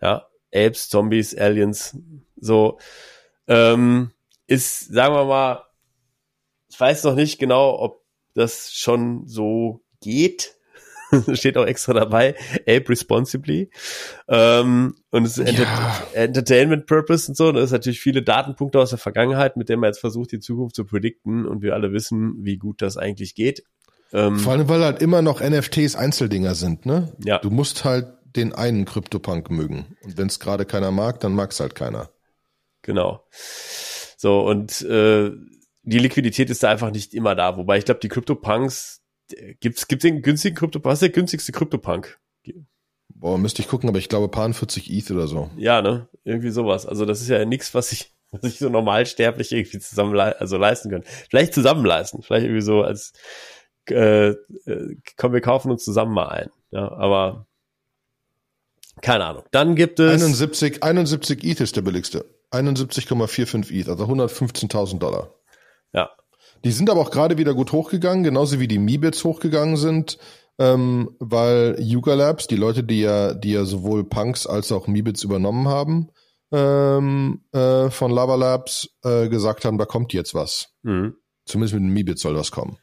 [0.00, 1.98] ja, Apes, Zombies, Aliens,
[2.36, 2.78] so,
[3.48, 4.10] ähm,
[4.46, 5.64] ist, sagen wir mal,
[6.68, 8.02] ich weiß noch nicht genau, ob
[8.34, 10.54] das schon so geht.
[11.34, 13.70] Steht auch extra dabei, Ape responsibly.
[14.28, 16.02] Ähm, und es ist ja.
[16.12, 17.48] Entertainment Purpose und so.
[17.48, 20.40] Und das ist natürlich viele Datenpunkte aus der Vergangenheit, mit denen man jetzt versucht, die
[20.40, 21.46] Zukunft zu predikten.
[21.46, 23.62] Und wir alle wissen, wie gut das eigentlich geht.
[24.12, 27.12] Ähm, Vor allem, weil halt immer noch NFTs Einzeldinger sind, ne?
[27.24, 27.38] Ja.
[27.38, 29.96] Du musst halt den einen Kryptopunk mögen.
[30.02, 32.10] Und wenn es gerade keiner mag, dann mag es halt keiner.
[32.82, 33.26] Genau.
[34.16, 35.32] So, und äh,
[35.82, 37.56] die Liquidität ist da einfach nicht immer da.
[37.56, 39.02] Wobei ich glaube, die Kryptopunks,
[39.60, 40.90] gibt's, gibt's den günstigen Kryptopunk?
[40.90, 42.18] Was ist der günstigste Kryptopunk?
[43.08, 45.50] Boah, müsste ich gucken, aber ich glaube paar 40 ETH oder so.
[45.56, 46.08] Ja, ne?
[46.24, 46.86] Irgendwie sowas.
[46.86, 50.90] Also das ist ja nichts, was ich, was ich so normalsterblich irgendwie zusammen also leisten
[50.90, 51.04] können.
[51.30, 52.22] Vielleicht zusammen leisten.
[52.22, 53.12] Vielleicht irgendwie so als
[53.90, 56.50] äh, äh, komm, wir kaufen uns zusammen mal ein.
[56.70, 57.46] Ja, aber
[59.02, 59.42] keine Ahnung.
[59.50, 62.24] Dann gibt es 71, 71 ETH ist der billigste.
[62.52, 65.34] 71,45 ETH, also 115.000 Dollar.
[65.92, 66.10] Ja.
[66.64, 70.18] Die sind aber auch gerade wieder gut hochgegangen, genauso wie die Mibits hochgegangen sind,
[70.58, 75.22] ähm, weil Yuga Labs, die Leute, die ja, die ja sowohl Punks als auch Mibits
[75.22, 76.10] übernommen haben,
[76.52, 80.68] ähm, äh, von Lava Labs äh, gesagt haben, da kommt jetzt was.
[80.82, 81.16] Mhm.
[81.44, 82.78] Zumindest mit dem Mibit soll was kommen.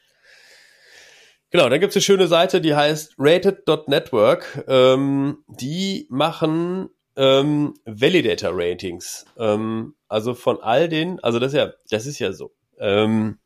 [1.53, 4.65] Genau, dann gibt's eine schöne Seite, die heißt rated.network.
[4.67, 9.27] Ähm, die machen ähm, Validator Ratings.
[9.37, 12.55] Ähm, also von all den, also das ist ja, das ist ja so.
[12.79, 13.37] Ähm,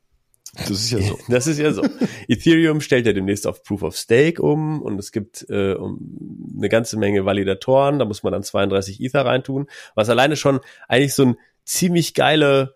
[0.54, 1.18] das ist ja so.
[1.28, 1.82] Das ist ja so.
[2.28, 6.70] Ethereum stellt ja demnächst auf Proof of Stake um und es gibt äh, um, eine
[6.70, 7.98] ganze Menge Validatoren.
[7.98, 12.74] Da muss man dann 32 Ether reintun, was alleine schon eigentlich so ein ziemlich geile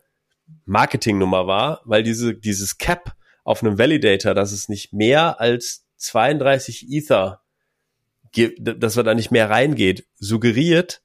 [0.66, 3.14] Marketingnummer war, weil diese dieses Cap
[3.44, 7.42] auf einem Validator, dass es nicht mehr als 32 Ether
[8.59, 11.02] dass er da nicht mehr reingeht, suggeriert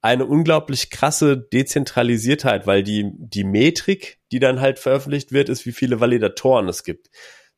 [0.00, 5.72] eine unglaublich krasse Dezentralisiertheit, weil die, die Metrik, die dann halt veröffentlicht wird, ist, wie
[5.72, 7.10] viele Validatoren es gibt.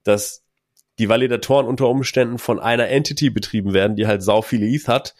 [0.02, 0.44] Dass
[0.98, 5.14] die Validatoren unter Umständen von einer Entity betrieben werden, die halt sau viele ETH hat,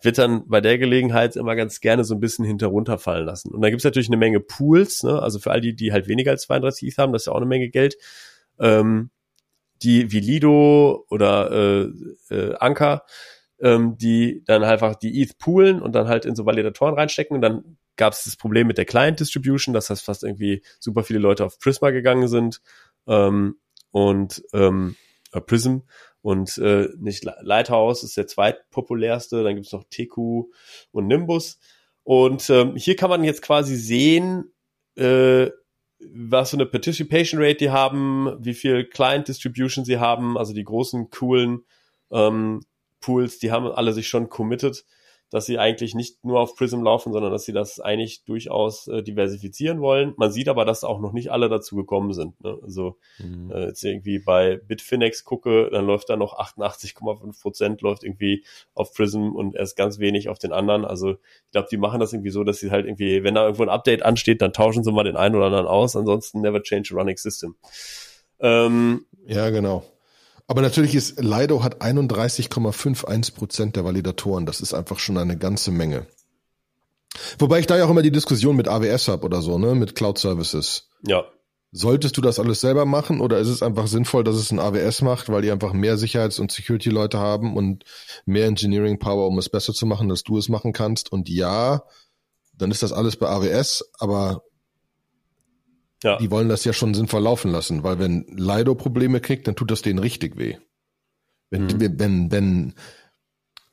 [0.00, 3.52] wird dann bei der Gelegenheit immer ganz gerne so ein bisschen hinterunterfallen lassen.
[3.52, 5.20] Und dann gibt's natürlich eine Menge Pools, ne?
[5.20, 7.36] also für all die, die halt weniger als 32 ETH haben, das ist ja auch
[7.36, 7.96] eine Menge Geld.
[8.58, 9.10] Ähm,
[9.82, 13.04] die wie Lido oder äh, äh, Anker,
[13.60, 17.34] ähm, die dann einfach die ETH poolen und dann halt in so Validatoren reinstecken.
[17.34, 21.04] Und dann gab es das Problem mit der Client Distribution, dass das fast irgendwie super
[21.04, 22.60] viele Leute auf Prisma gegangen sind
[23.06, 23.56] ähm,
[23.90, 24.96] und ähm,
[25.32, 25.78] äh, Prism
[26.22, 29.42] und äh, nicht Lighthouse ist der zweitpopulärste.
[29.42, 30.44] Dann gibt's noch TQ
[30.92, 31.58] und Nimbus.
[32.04, 34.52] Und ähm, hier kann man jetzt quasi sehen,
[34.96, 35.50] äh,
[36.12, 40.64] was für eine Participation Rate die haben, wie viel Client Distribution sie haben, also die
[40.64, 41.64] großen, coolen
[42.10, 42.60] ähm,
[43.00, 44.84] Pools, die haben alle sich schon committed,
[45.32, 49.02] dass sie eigentlich nicht nur auf Prism laufen, sondern dass sie das eigentlich durchaus äh,
[49.02, 50.12] diversifizieren wollen.
[50.18, 52.38] Man sieht aber, dass auch noch nicht alle dazu gekommen sind.
[52.44, 52.58] Ne?
[52.62, 53.50] Also mhm.
[53.50, 58.92] äh, jetzt irgendwie bei Bitfinex gucke, dann läuft da noch 88,5 Prozent läuft irgendwie auf
[58.92, 60.84] Prism und erst ganz wenig auf den anderen.
[60.84, 63.62] Also ich glaube, die machen das irgendwie so, dass sie halt irgendwie, wenn da irgendwo
[63.62, 65.96] ein Update ansteht, dann tauschen sie mal den einen oder anderen aus.
[65.96, 67.56] Ansonsten never change a running system.
[68.38, 69.82] Ähm, ja, genau.
[70.52, 74.44] Aber natürlich ist Lido hat 31,51 Prozent der Validatoren.
[74.44, 76.06] Das ist einfach schon eine ganze Menge.
[77.38, 79.94] Wobei ich da ja auch immer die Diskussion mit AWS habe oder so, ne, mit
[79.94, 80.90] Cloud Services.
[81.06, 81.24] Ja.
[81.70, 85.00] Solltest du das alles selber machen oder ist es einfach sinnvoll, dass es ein AWS
[85.00, 87.84] macht, weil die einfach mehr Sicherheits- und Security-Leute haben und
[88.26, 91.10] mehr Engineering Power, um es besser zu machen, dass du es machen kannst?
[91.10, 91.82] Und ja,
[92.52, 94.42] dann ist das alles bei AWS, aber
[96.02, 96.18] ja.
[96.18, 99.70] Die wollen das ja schon sinnvoll laufen lassen, weil wenn Lido Probleme kriegt, dann tut
[99.70, 100.56] das denen richtig weh.
[101.50, 101.98] Wenn, mhm.
[101.98, 102.74] wenn, wenn,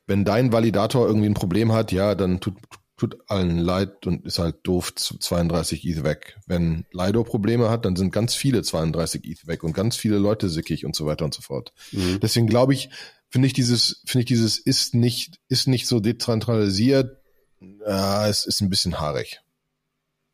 [0.05, 2.55] wenn dein Validator irgendwie ein Problem hat, ja, dann tut,
[2.97, 6.37] tut allen leid und ist halt doof 32 ETH weg.
[6.45, 10.49] Wenn Lido Probleme hat, dann sind ganz viele 32 ETH weg und ganz viele Leute
[10.49, 11.73] sickig und so weiter und so fort.
[11.91, 12.19] Mhm.
[12.19, 12.89] Deswegen glaube ich,
[13.29, 17.17] finde ich dieses, finde ich dieses ist nicht, ist nicht so dezentralisiert,
[17.61, 19.41] äh, es ist ein bisschen haarig.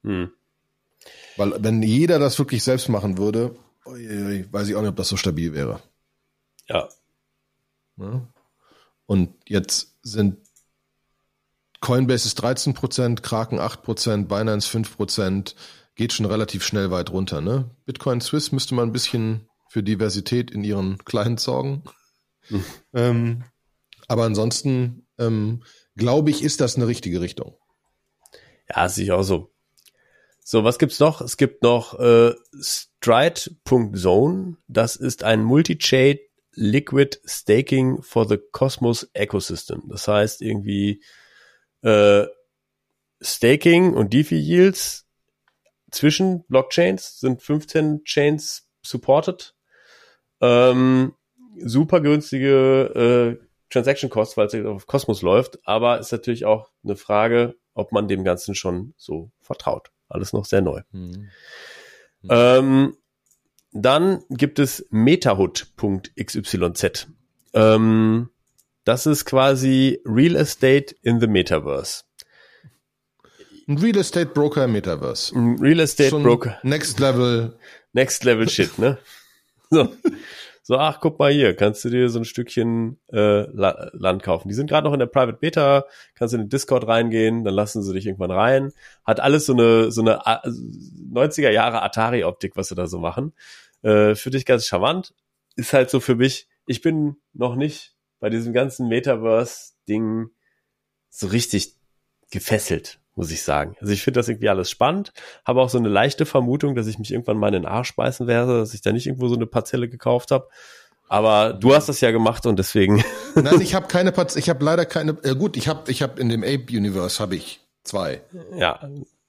[0.02, 0.32] Mhm.
[1.38, 5.18] Weil wenn jeder das wirklich selbst machen würde, weiß ich auch nicht, ob das so
[5.18, 5.82] stabil wäre.
[6.68, 6.90] Ja.
[9.06, 10.38] Und jetzt sind
[11.82, 15.56] Coinbase ist 13 Prozent, Kraken 8 Prozent, Binance 5 Prozent,
[15.96, 17.42] geht schon relativ schnell weit runter.
[17.42, 17.70] Ne?
[17.86, 21.84] Bitcoin Swiss müsste man ein bisschen für Diversität in ihren Clients sorgen.
[22.94, 23.44] Ähm,
[24.08, 25.64] aber ansonsten ähm,
[25.96, 27.58] glaube ich, ist das eine richtige Richtung.
[28.70, 29.55] Ja, sehe ich auch so.
[30.48, 31.22] So, was gibt's noch?
[31.22, 34.58] Es gibt noch äh, Stride.zone.
[34.68, 36.20] Das ist ein Multi-Chain
[36.54, 39.82] Liquid Staking for the Cosmos Ecosystem.
[39.88, 41.04] Das heißt irgendwie
[41.82, 42.28] äh,
[43.20, 45.08] Staking und DeFi Yields
[45.90, 49.56] zwischen Blockchains sind 15 Chains supported.
[50.42, 51.16] Ähm,
[51.58, 56.98] super günstige äh, Transaction Costs, weil es auf Cosmos läuft, aber ist natürlich auch eine
[56.98, 59.95] Frage, ob man dem Ganzen schon so vertraut.
[60.16, 60.82] Alles noch sehr neu.
[60.92, 61.30] Mhm.
[62.30, 62.96] Ähm,
[63.74, 67.08] dann gibt es MetaHood.xyz.
[67.54, 68.30] Ähm,
[68.86, 72.04] das ist quasi Real Estate in the Metaverse.
[73.68, 75.36] Ein Real Estate Broker im Metaverse.
[75.36, 76.58] Ein Real Estate Schon Broker.
[76.64, 77.60] Next Level.
[77.94, 78.98] Next Level Shit, ne?
[79.72, 79.92] So.
[80.68, 84.48] So, ach, guck mal hier, kannst du dir so ein Stückchen äh, La Land kaufen.
[84.48, 87.54] Die sind gerade noch in der Private Beta, kannst du in den Discord reingehen, dann
[87.54, 88.72] lassen sie dich irgendwann rein.
[89.04, 93.34] Hat alles so eine so eine 90er Jahre Atari-Optik, was sie da so machen.
[93.84, 95.14] Äh, für dich ganz charmant.
[95.56, 100.32] Ist halt so für mich, ich bin noch nicht bei diesem ganzen Metaverse-Ding
[101.12, 101.76] so richtig
[102.32, 103.76] gefesselt muss ich sagen.
[103.80, 105.14] Also ich finde das irgendwie alles spannend,
[105.46, 108.28] habe auch so eine leichte Vermutung, dass ich mich irgendwann mal in den Arsch beißen
[108.28, 110.48] werde, dass ich da nicht irgendwo so eine Parzelle gekauft habe.
[111.08, 113.04] Aber du hast das ja gemacht und deswegen.
[113.36, 115.18] Nein, ich habe keine Parzelle, ich habe leider keine.
[115.24, 118.24] Äh gut, ich habe ich habe in dem Ape Universe habe ich Zwei.
[118.58, 118.80] Ja,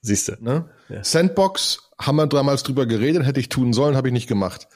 [0.01, 0.33] siehst du.
[0.41, 0.69] Ne?
[0.89, 1.05] Ja.
[1.05, 4.67] Sandbox haben wir damals drüber geredet, hätte ich tun sollen, habe ich nicht gemacht.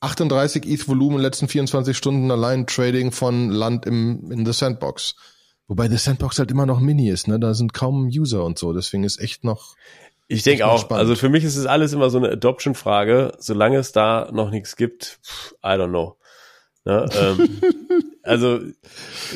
[0.00, 5.14] 38 ETH-Volumen in den letzten 24 Stunden allein Trading von Land im, in The Sandbox.
[5.72, 7.40] Wobei The Sandbox halt immer noch Mini ist, ne?
[7.40, 9.74] Da sind kaum User und so, deswegen ist echt noch.
[10.28, 11.00] Ich denke auch, spannend.
[11.00, 13.32] also für mich ist es alles immer so eine Adoption-Frage.
[13.38, 15.18] Solange es da noch nichts gibt,
[15.64, 16.18] I don't know.
[16.84, 17.06] Ne?
[17.18, 17.60] Ähm,
[18.22, 18.60] also,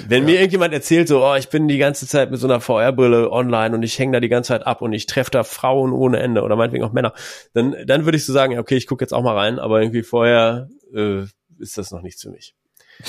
[0.09, 0.27] wenn ja.
[0.27, 3.75] mir irgendjemand erzählt, so, oh, ich bin die ganze Zeit mit so einer VR-Brille online
[3.75, 6.43] und ich hänge da die ganze Zeit ab und ich treffe da Frauen ohne Ende
[6.43, 7.15] oder meinetwegen auch Männer,
[7.55, 10.03] dann, dann würde ich so sagen, okay, ich gucke jetzt auch mal rein, aber irgendwie
[10.03, 11.23] vorher äh,
[11.59, 12.55] ist das noch nichts für mich.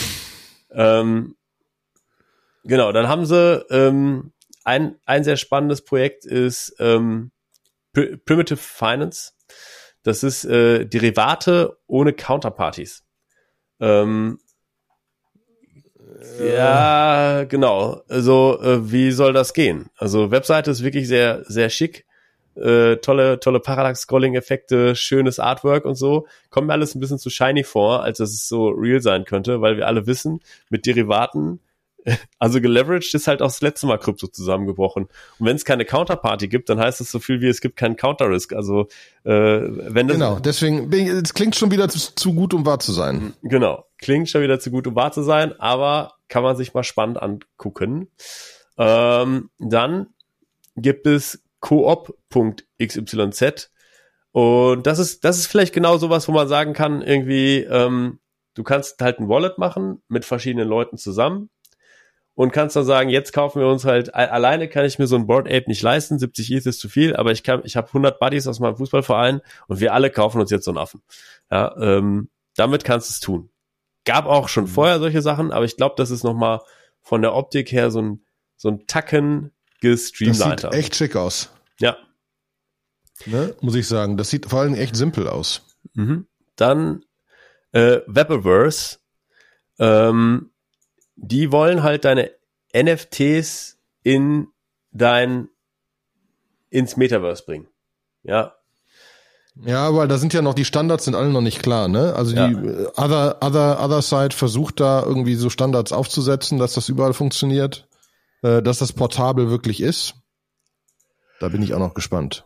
[0.72, 1.36] ähm,
[2.68, 4.32] genau, dann haben sie ähm,
[4.64, 7.32] ein, ein sehr spannendes Projekt ist ähm,
[7.94, 9.32] Primitive Finance.
[10.04, 13.04] Das ist äh, Derivate ohne Counterparties.
[13.80, 14.40] Ähm,
[16.40, 18.02] ja, genau.
[18.08, 19.90] Also, äh, wie soll das gehen?
[19.98, 22.06] Also, Webseite ist wirklich sehr, sehr schick.
[22.56, 26.28] Äh, tolle, tolle Parallax-Scrolling-Effekte, schönes Artwork und so.
[26.50, 29.62] Kommt mir alles ein bisschen zu shiny vor, als dass es so real sein könnte,
[29.62, 31.60] weil wir alle wissen, mit Derivaten
[32.40, 35.08] also geleveraged ist halt auch das letzte Mal Krypto zusammengebrochen.
[35.40, 37.96] Und wenn es keine Counterparty gibt, dann heißt es so viel wie es gibt keinen
[37.96, 38.54] Counter-Risk.
[38.54, 38.88] Also
[39.24, 42.92] äh, wenn das Genau, deswegen, es klingt schon wieder zu, zu, gut, um wahr zu
[42.92, 43.34] sein.
[43.44, 46.84] Genau, klingt schon wieder zu gut, um wahr zu sein, aber kann man sich mal
[46.84, 48.10] spannend angucken.
[48.78, 50.08] Ähm, dann
[50.76, 53.04] gibt es coop.xyz
[54.32, 58.20] und das ist, das ist vielleicht genau sowas, wo man sagen kann, irgendwie, ähm,
[58.54, 61.50] du kannst halt ein Wallet machen mit verschiedenen Leuten zusammen
[62.38, 65.26] und kannst dann sagen, jetzt kaufen wir uns halt, alleine kann ich mir so ein
[65.26, 68.20] Board Ape nicht leisten, 70 ETH ist zu viel, aber ich kann, ich habe 100
[68.20, 71.02] Buddies aus meinem Fußballverein und wir alle kaufen uns jetzt so einen Affen.
[71.50, 73.50] Ja, ähm, damit kannst du es tun.
[74.06, 74.70] Gab auch schon mhm.
[74.70, 76.62] vorher solche Sachen, aber ich glaube, das ist nochmal
[77.02, 78.24] von der Optik her so ein,
[78.56, 80.58] so ein Tacken gestreamliner.
[80.58, 81.50] Das sieht echt schick aus.
[81.80, 81.98] Ja.
[83.26, 84.16] Ne, muss ich sagen.
[84.16, 85.66] Das sieht vor allem echt simpel aus.
[85.96, 86.28] Mhm.
[86.56, 87.04] Dann
[87.72, 89.00] äh, Webiverse.
[89.80, 90.52] Ähm,
[91.18, 92.32] die wollen halt deine
[92.74, 94.48] NFTs in
[94.92, 95.50] dein
[96.70, 97.68] ins Metaverse bringen.
[98.24, 98.54] Ja.
[99.66, 102.14] Ja, weil da sind ja noch die Standards sind alle noch nicht klar, ne?
[102.14, 102.50] Also die ja.
[102.50, 107.88] Äh, other other other side versucht da irgendwie so Standards aufzusetzen, dass das überall funktioniert,
[108.44, 110.14] äh, dass das portabel wirklich ist.
[111.40, 112.46] Da bin ich auch noch gespannt.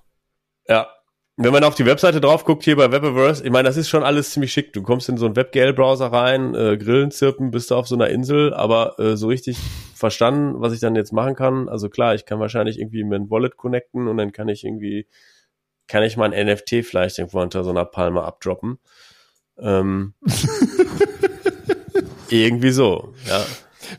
[0.67, 0.87] Ja,
[1.37, 4.03] wenn man auf die Webseite drauf guckt, hier bei Webiverse, ich meine, das ist schon
[4.03, 4.73] alles ziemlich schick.
[4.73, 8.09] Du kommst in so einen WebGL-Browser rein, äh, Grillen zirpen, bist du auf so einer
[8.09, 9.57] Insel, aber äh, so richtig
[9.95, 11.69] verstanden, was ich dann jetzt machen kann.
[11.69, 15.07] Also klar, ich kann wahrscheinlich irgendwie mit ein Wallet connecten und dann kann ich irgendwie,
[15.87, 18.79] kann ich mein NFT vielleicht irgendwo unter so einer Palme abdroppen.
[19.57, 20.13] Ähm,
[22.29, 23.45] irgendwie so, ja.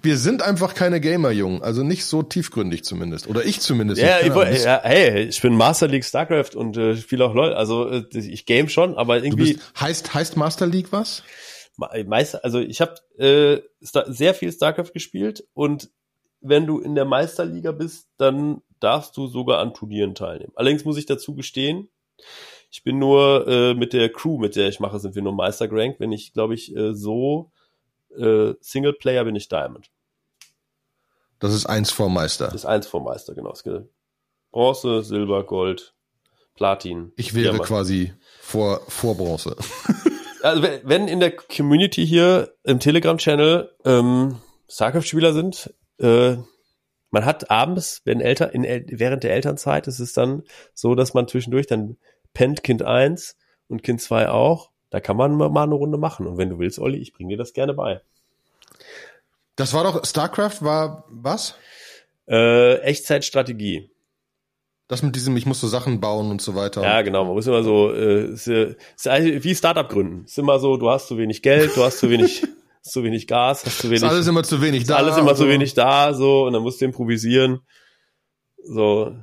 [0.00, 1.62] Wir sind einfach keine Gamer, Jungen.
[1.62, 3.28] Also nicht so tiefgründig zumindest.
[3.28, 4.00] Oder ich zumindest.
[4.00, 7.52] Ja, ich, ja hey, ich bin Master League StarCraft und äh, spiele auch LOL.
[7.52, 9.54] Also äh, ich game schon, aber irgendwie.
[9.54, 11.22] Bist, heißt, heißt Master League was?
[11.76, 15.90] Meister, also ich habe äh, sehr viel StarCraft gespielt und
[16.40, 20.52] wenn du in der Meisterliga bist, dann darfst du sogar an Turnieren teilnehmen.
[20.54, 21.88] Allerdings muss ich dazu gestehen,
[22.70, 25.70] ich bin nur äh, mit der Crew, mit der ich mache, sind wir nur Meister
[25.70, 25.96] Rank.
[25.98, 27.52] Wenn ich, glaube ich, äh, so
[28.18, 29.90] äh, Singleplayer bin ich Diamond.
[31.38, 32.46] Das ist eins vor Meister.
[32.46, 33.52] Das ist eins vor Meister, genau.
[34.52, 35.94] Bronze, Silber, Gold,
[36.54, 37.12] Platin.
[37.16, 37.64] Ich wäre Diamant.
[37.64, 39.56] quasi vor, vor Bronze.
[40.42, 46.36] also wenn in der Community hier im Telegram-Channel ähm, StarCraft-Spieler sind, äh,
[47.10, 48.64] man hat abends, wenn Eltern, in,
[48.98, 50.42] während der Elternzeit, ist es dann
[50.74, 51.98] so, dass man zwischendurch dann
[52.34, 53.36] pennt Kind 1
[53.68, 56.26] und Kind 2 auch da kann man mal eine Runde machen.
[56.26, 58.02] Und wenn du willst, Olli, ich bringe dir das gerne bei.
[59.56, 61.54] Das war doch, StarCraft war was?
[62.28, 63.90] Äh, Echtzeitstrategie.
[64.88, 66.82] Das mit diesem, ich muss so Sachen bauen und so weiter.
[66.82, 67.24] Ja, genau.
[67.24, 68.76] Man muss immer so, äh, ist, ist
[69.06, 70.26] wie Startup gründen.
[70.26, 72.46] Ist immer so, du hast zu wenig Geld, du hast zu wenig,
[72.82, 74.02] zu wenig Gas, hast zu wenig.
[74.02, 74.96] Ist alles immer zu wenig da.
[74.96, 75.44] Alles immer also.
[75.44, 77.60] zu wenig da, so, und dann musst du improvisieren.
[78.62, 79.16] So,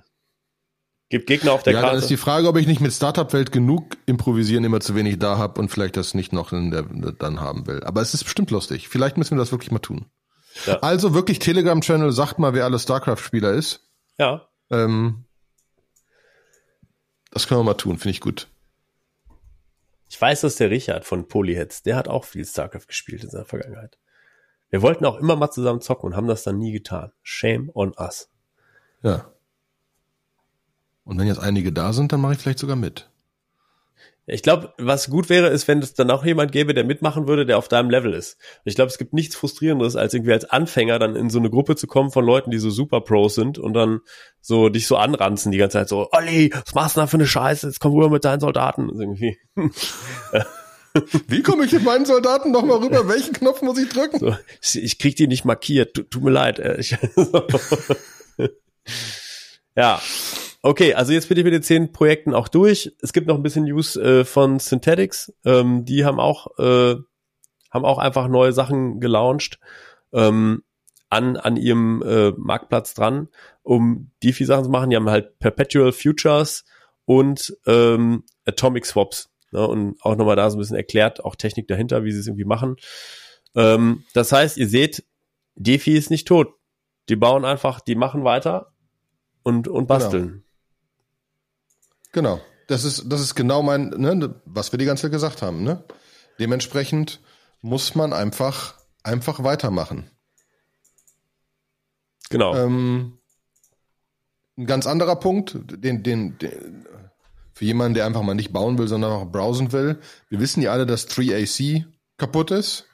[1.10, 1.96] Gibt Gegner auf der ja, Karte.
[1.96, 5.40] Dann ist die Frage, ob ich nicht mit Startup-Welt genug improvisieren immer zu wenig da
[5.40, 7.84] habe und vielleicht das nicht noch in der, dann haben will.
[7.84, 8.90] Aber es ist bestimmt lustig.
[8.90, 10.06] Vielleicht müssen wir das wirklich mal tun.
[10.66, 10.80] Ja.
[10.82, 13.88] Also wirklich Telegram-Channel, sagt mal, wer alle StarCraft-Spieler ist.
[14.20, 14.48] Ja.
[14.70, 15.26] Ähm,
[17.32, 18.48] das können wir mal tun, finde ich gut.
[20.10, 23.46] Ich weiß, dass der Richard von Polyheads, der hat auch viel StarCraft gespielt in seiner
[23.46, 23.98] Vergangenheit.
[24.70, 27.12] Wir wollten auch immer mal zusammen zocken und haben das dann nie getan.
[27.24, 28.30] Shame on us.
[29.02, 29.32] Ja.
[31.10, 33.10] Und wenn jetzt einige da sind, dann mache ich vielleicht sogar mit.
[34.28, 37.48] Ich glaube, was gut wäre, ist, wenn es dann auch jemand gäbe, der mitmachen würde,
[37.48, 38.38] der auf deinem Level ist.
[38.64, 41.76] Ich glaube, es gibt nichts frustrierenderes, als irgendwie als Anfänger dann in so eine Gruppe
[41.76, 44.02] zu kommen von Leuten, die so super Pros sind und dann
[44.40, 47.26] so dich so anranzen die ganze Zeit so, Olli, was machst du da für eine
[47.26, 47.66] Scheiße?
[47.66, 48.92] Jetzt komm rüber mit deinen Soldaten.
[48.92, 49.40] Also irgendwie.
[51.28, 53.08] Wie komme ich mit meinen Soldaten noch mal rüber?
[53.08, 54.20] Welchen Knopf muss ich drücken?
[54.20, 55.96] So, ich, ich krieg die nicht markiert.
[55.96, 56.60] Tut, tut mir leid.
[56.78, 56.96] Ich,
[59.76, 60.00] ja.
[60.62, 62.92] Okay, also jetzt bin ich mit den zehn Projekten auch durch.
[63.02, 65.34] Es gibt noch ein bisschen News äh, von Synthetics.
[65.46, 66.96] Ähm, die haben auch, äh,
[67.72, 69.60] haben auch einfach neue Sachen gelauncht
[70.12, 70.64] ähm,
[71.10, 73.30] an, an ihrem äh, Marktplatz dran,
[73.64, 74.90] um die vier Sachen zu machen.
[74.90, 76.66] Die haben halt Perpetual Futures
[77.06, 79.30] und ähm, Atomic Swaps.
[79.52, 79.66] Ne?
[79.66, 82.46] Und auch nochmal da so ein bisschen erklärt, auch Technik dahinter, wie sie es irgendwie
[82.46, 82.76] machen.
[83.56, 85.06] Ähm, das heißt, ihr seht,
[85.56, 86.54] DeFi ist nicht tot.
[87.08, 88.74] Die bauen einfach, die machen weiter
[89.44, 90.28] und, und basteln.
[90.28, 90.49] Genau.
[92.12, 92.42] Genau.
[92.68, 95.64] Das ist, das ist genau mein, ne, was wir die ganze Zeit gesagt haben.
[95.64, 95.84] Ne?
[96.40, 97.20] Dementsprechend
[97.62, 100.10] muss man einfach, einfach weitermachen.
[102.30, 102.56] Genau.
[102.56, 103.18] Ähm,
[104.58, 106.86] ein ganz anderer Punkt, den, den, den,
[107.54, 110.00] für jemanden, der einfach mal nicht bauen will, sondern auch browsen will.
[110.30, 111.86] Wir wissen ja alle, dass 3AC
[112.18, 112.86] kaputt ist.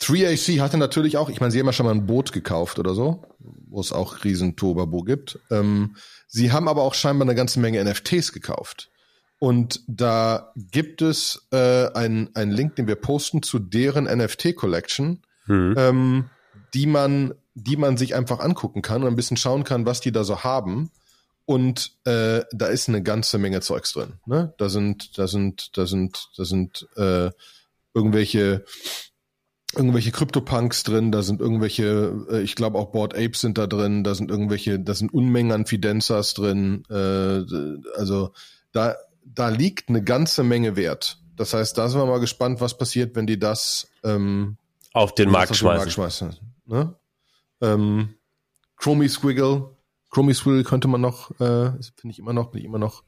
[0.00, 2.94] 3AC hatte natürlich auch, ich meine, sie haben ja schon mal ein Boot gekauft oder
[2.94, 5.38] so, wo es auch riesen Tobabo gibt.
[5.50, 8.90] Ähm, sie haben aber auch scheinbar eine ganze Menge NFTs gekauft.
[9.38, 15.74] Und da gibt es äh, einen, einen Link, den wir posten zu deren NFT-Collection, mhm.
[15.76, 16.30] ähm,
[16.74, 20.12] die man, die man sich einfach angucken kann und ein bisschen schauen kann, was die
[20.12, 20.90] da so haben.
[21.46, 24.14] Und äh, da ist eine ganze Menge Zeugs drin.
[24.26, 24.54] Ne?
[24.58, 27.30] Da sind, da sind, da sind, da sind äh,
[27.94, 28.64] irgendwelche
[29.76, 34.04] irgendwelche Crypto-Punks drin, da sind irgendwelche, äh, ich glaube auch Board Apes sind da drin,
[34.04, 37.42] da sind irgendwelche, da sind Unmengen an Fidenzas drin, äh,
[37.96, 38.32] also
[38.72, 41.18] da, da liegt eine ganze Menge Wert.
[41.36, 44.56] Das heißt, da sind wir mal gespannt, was passiert, wenn die das ähm,
[44.92, 45.78] auf den Markt schmeißen.
[45.78, 46.94] Markt schmeißen ne?
[47.60, 48.14] ähm,
[48.76, 49.76] Chromie Squiggle,
[50.10, 53.04] Chromie Squiggle könnte man noch, äh, finde ich immer noch, bin ich immer noch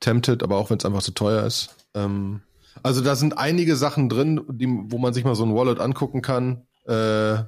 [0.00, 1.76] tempted, aber auch wenn es einfach so teuer ist.
[1.94, 2.42] Ähm,
[2.82, 6.22] also da sind einige Sachen drin, die, wo man sich mal so ein Wallet angucken
[6.22, 6.66] kann.
[6.84, 7.44] Äh,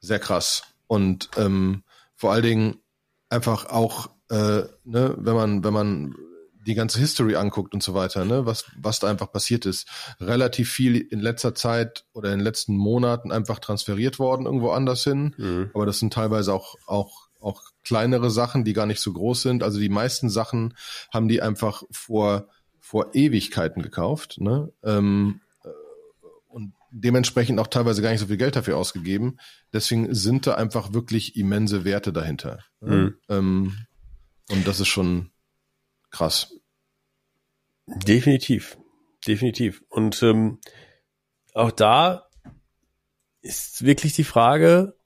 [0.00, 0.62] sehr krass.
[0.86, 1.82] Und ähm,
[2.14, 2.76] vor allen Dingen
[3.28, 6.14] einfach auch, äh, ne, wenn man, wenn man
[6.66, 9.88] die ganze History anguckt und so weiter, ne, was, was da einfach passiert ist.
[10.20, 15.04] Relativ viel in letzter Zeit oder in den letzten Monaten einfach transferiert worden irgendwo anders
[15.04, 15.34] hin.
[15.38, 15.70] Mhm.
[15.74, 19.62] Aber das sind teilweise auch, auch, auch kleinere Sachen, die gar nicht so groß sind.
[19.62, 20.74] Also die meisten Sachen
[21.12, 22.48] haben die einfach vor
[22.90, 24.72] vor Ewigkeiten gekauft, ne?
[24.82, 25.68] Ähm, äh,
[26.48, 29.38] und dementsprechend auch teilweise gar nicht so viel Geld dafür ausgegeben.
[29.72, 32.64] Deswegen sind da einfach wirklich immense Werte dahinter.
[32.80, 32.96] Ne?
[32.96, 33.16] Mhm.
[33.28, 33.76] Ähm,
[34.50, 35.30] und das ist schon
[36.10, 36.52] krass.
[37.86, 38.76] Definitiv,
[39.24, 39.84] definitiv.
[39.88, 40.58] Und ähm,
[41.54, 42.26] auch da
[43.40, 44.96] ist wirklich die Frage,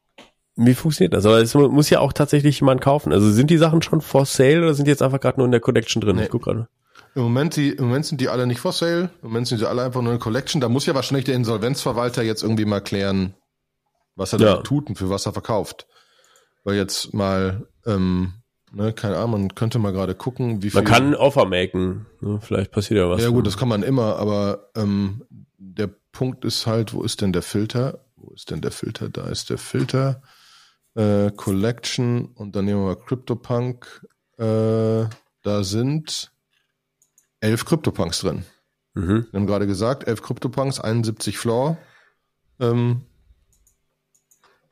[0.56, 1.26] wie funktioniert das?
[1.26, 3.12] Aber es muss ja auch tatsächlich jemand kaufen.
[3.12, 5.52] Also sind die Sachen schon for sale oder sind die jetzt einfach gerade nur in
[5.52, 6.16] der Collection drin?
[6.16, 6.22] Nee.
[6.22, 6.70] Ich guck gerade.
[7.14, 9.10] Im Moment, die, Im Moment sind die alle nicht for sale.
[9.22, 10.60] Im Moment sind sie alle einfach nur in Collection.
[10.60, 13.34] Da muss ja wahrscheinlich der Insolvenzverwalter jetzt irgendwie mal klären,
[14.16, 14.56] was er ja.
[14.56, 15.86] da tut und für was er verkauft.
[16.64, 18.32] Weil jetzt mal, ähm,
[18.72, 20.82] ne, keine Ahnung, man könnte mal gerade gucken, wie viel.
[20.82, 22.06] Man kann Offer machen.
[22.20, 22.40] Ne?
[22.40, 23.22] Vielleicht passiert ja was.
[23.22, 25.24] Ja gut, das kann man immer, aber ähm,
[25.56, 28.00] der Punkt ist halt, wo ist denn der Filter?
[28.16, 29.08] Wo ist denn der Filter?
[29.08, 30.22] Da ist der Filter.
[30.96, 34.06] Äh, Collection und dann nehmen wir mal CryptoPunk.
[34.38, 35.06] Äh,
[35.42, 36.32] da sind
[37.44, 38.44] elf CryptoPunks drin.
[38.94, 39.26] Mhm.
[39.30, 41.76] Wir haben gerade gesagt, elf CryptoPunks, 71 Floor.
[42.58, 43.02] Ähm,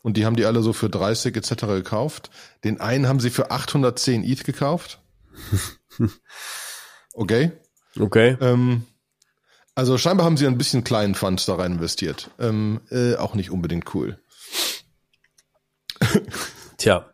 [0.02, 1.66] und die haben die alle so für 30 etc.
[1.66, 2.30] gekauft.
[2.64, 5.00] Den einen haben sie für 810 ETH gekauft.
[7.14, 7.52] Okay.
[8.00, 8.38] Okay.
[8.40, 8.86] Ähm,
[9.74, 12.30] also scheinbar haben sie ein bisschen kleinen Funds da rein investiert.
[12.38, 14.18] Ähm, äh, auch nicht unbedingt cool.
[16.78, 17.12] Tja.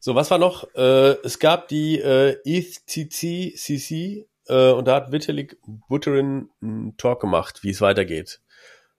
[0.00, 0.64] So, was war noch?
[0.74, 7.62] Äh, es gab die äh, ETHCC äh, und da hat Vitalik Buterin einen Talk gemacht,
[7.62, 8.40] wie es weitergeht.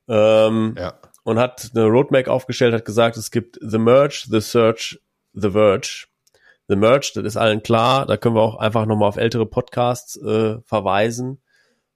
[0.08, 1.00] Ähm, ja.
[1.24, 5.00] Und hat eine Roadmap aufgestellt, hat gesagt, es gibt The Merge, The Search,
[5.34, 6.08] The Verge.
[6.68, 10.16] The Merge, das ist allen klar, da können wir auch einfach nochmal auf ältere Podcasts
[10.18, 11.41] äh, verweisen.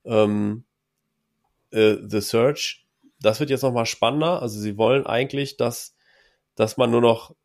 [0.06, 0.64] Ähm,
[1.72, 2.86] äh, The Search,
[3.20, 4.42] das wird jetzt nochmal spannender.
[4.42, 5.96] Also sie wollen eigentlich, dass,
[6.56, 7.36] dass man nur noch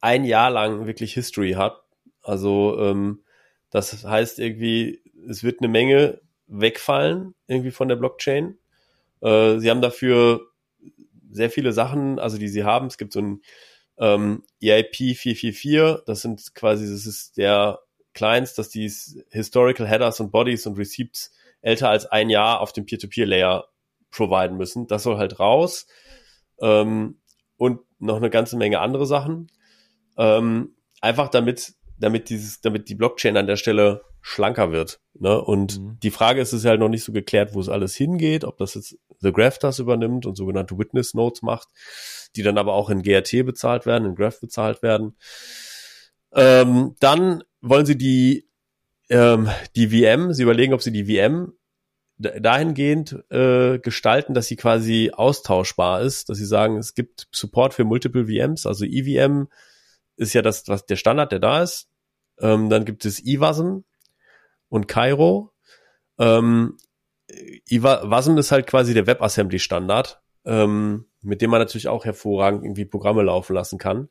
[0.00, 1.82] ein Jahr lang wirklich History hat.
[2.22, 3.22] Also ähm,
[3.70, 8.58] das heißt irgendwie, es wird eine Menge wegfallen, irgendwie von der Blockchain.
[9.20, 10.40] Äh, sie haben dafür
[11.30, 12.86] sehr viele Sachen, also die sie haben.
[12.86, 13.42] Es gibt so ein
[13.98, 17.80] ähm, EIP 444, das sind quasi, das ist der
[18.14, 18.90] Clients, dass die
[19.30, 23.68] Historical Headers und Bodies und Receipts älter als ein Jahr auf dem Peer-to-Peer-Layer
[24.10, 24.86] providen müssen.
[24.86, 25.86] Das soll halt raus.
[26.60, 27.18] Ähm,
[27.56, 29.50] und noch eine ganze Menge andere Sachen.
[30.18, 35.00] Ähm, einfach damit, damit dieses, damit die Blockchain an der Stelle schlanker wird.
[35.14, 35.40] Ne?
[35.40, 35.98] Und mhm.
[36.02, 38.58] die Frage ist, es ist halt noch nicht so geklärt, wo es alles hingeht, ob
[38.58, 41.68] das jetzt The Graph das übernimmt und sogenannte Witness Notes macht,
[42.34, 45.16] die dann aber auch in GRT bezahlt werden, in Graph bezahlt werden.
[46.32, 48.48] Ähm, dann wollen sie die,
[49.08, 51.52] ähm, die VM, sie überlegen, ob sie die VM
[52.18, 57.84] dahingehend äh, gestalten, dass sie quasi austauschbar ist, dass sie sagen, es gibt Support für
[57.84, 59.48] Multiple VMs, also EVM
[60.16, 61.88] ist ja das, was der Standard, der da ist.
[62.40, 63.84] Ähm, dann gibt es IWASM
[64.68, 65.52] und Cairo.
[66.18, 66.76] Ähm,
[67.68, 72.84] IWASM ist halt quasi der WebAssembly Standard, ähm, mit dem man natürlich auch hervorragend irgendwie
[72.84, 74.08] Programme laufen lassen kann.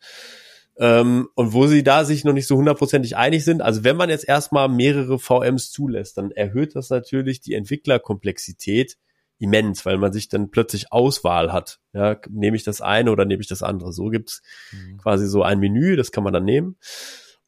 [0.78, 4.10] Ähm, und wo sie da sich noch nicht so hundertprozentig einig sind, also wenn man
[4.10, 8.98] jetzt erstmal mehrere VMs zulässt, dann erhöht das natürlich die Entwicklerkomplexität
[9.38, 11.80] immens, weil man sich dann plötzlich Auswahl hat.
[11.94, 13.92] Ja, nehme ich das eine oder nehme ich das andere?
[13.92, 14.42] So gibt's
[14.72, 14.98] mhm.
[14.98, 16.78] quasi so ein Menü, das kann man dann nehmen.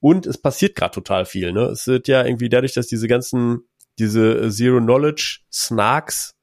[0.04, 1.54] Und es passiert gerade total viel.
[1.54, 1.62] Ne?
[1.68, 6.36] Es wird ja irgendwie dadurch, dass diese ganzen, diese Zero Knowledge Snarks,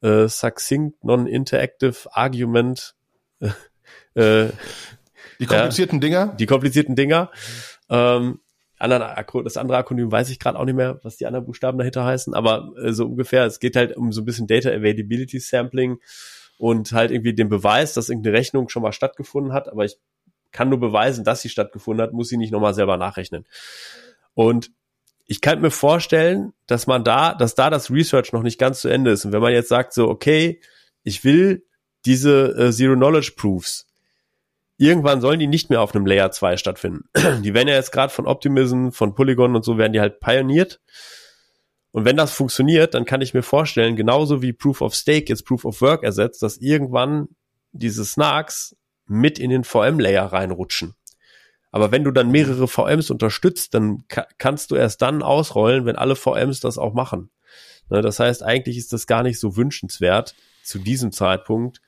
[0.00, 2.94] äh, Succinct Non-Interactive Argument,
[4.14, 4.50] äh,
[5.40, 6.36] die komplizierten ja, Dinger?
[6.38, 7.32] Die komplizierten Dinger.
[7.88, 8.38] Ähm,
[8.78, 9.02] anderen,
[9.42, 12.32] das andere Akronym weiß ich gerade auch nicht mehr, was die anderen Buchstaben dahinter heißen,
[12.32, 15.98] aber äh, so ungefähr, es geht halt um so ein bisschen Data Availability Sampling
[16.58, 19.96] und halt irgendwie den Beweis, dass irgendeine Rechnung schon mal stattgefunden hat, aber ich
[20.52, 23.46] kann nur beweisen, dass sie stattgefunden hat, muss sie nicht nochmal selber nachrechnen.
[24.34, 24.70] Und
[25.26, 28.88] ich kann mir vorstellen, dass man da, dass da das Research noch nicht ganz zu
[28.88, 29.24] Ende ist.
[29.24, 30.60] Und wenn man jetzt sagt so, okay,
[31.04, 31.64] ich will
[32.04, 33.86] diese äh, Zero Knowledge Proofs,
[34.76, 37.08] irgendwann sollen die nicht mehr auf einem Layer 2 stattfinden.
[37.44, 40.80] Die werden ja jetzt gerade von Optimism, von Polygon und so werden die halt pioniert.
[41.92, 45.44] Und wenn das funktioniert, dann kann ich mir vorstellen, genauso wie Proof of Stake jetzt
[45.44, 47.28] Proof of Work ersetzt, dass irgendwann
[47.72, 48.76] diese Snarks
[49.10, 50.94] mit in den VM-Layer reinrutschen.
[51.72, 55.96] Aber wenn du dann mehrere VMs unterstützt, dann ka kannst du erst dann ausrollen, wenn
[55.96, 57.30] alle VMs das auch machen.
[57.88, 61.80] Ne, das heißt, eigentlich ist das gar nicht so wünschenswert zu diesem Zeitpunkt,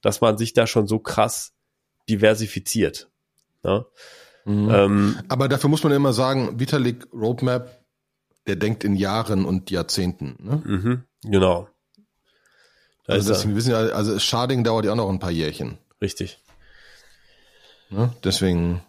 [0.00, 1.52] dass man sich da schon so krass
[2.08, 3.08] diversifiziert.
[3.62, 3.84] Ja?
[4.44, 4.70] Mhm.
[4.70, 7.78] Ähm, Aber dafür muss man immer sagen, Vitalik Roadmap,
[8.46, 10.36] der denkt in Jahren und Jahrzehnten.
[10.38, 10.62] Ne?
[10.64, 11.68] Mhm, genau.
[13.06, 15.78] Da also deswegen wissen ja, also Sharding dauert ja auch noch ein paar Jährchen.
[16.00, 16.38] Richtig.
[17.94, 18.12] Ne?
[18.24, 18.82] Deswegen,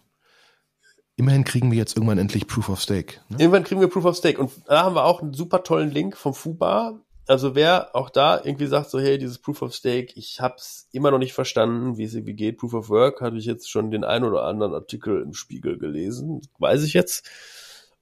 [1.16, 3.20] immerhin kriegen wir jetzt irgendwann endlich Proof of Stake.
[3.28, 3.38] Ne?
[3.38, 4.40] Irgendwann kriegen wir Proof of Stake.
[4.40, 8.40] Und da haben wir auch einen super tollen Link vom FUBA, also wer auch da
[8.42, 12.04] irgendwie sagt so, hey, dieses Proof of Stake, ich hab's immer noch nicht verstanden, wie
[12.04, 12.58] es irgendwie geht.
[12.58, 16.40] Proof of Work hatte ich jetzt schon den ein oder anderen Artikel im Spiegel gelesen,
[16.58, 17.28] weiß ich jetzt.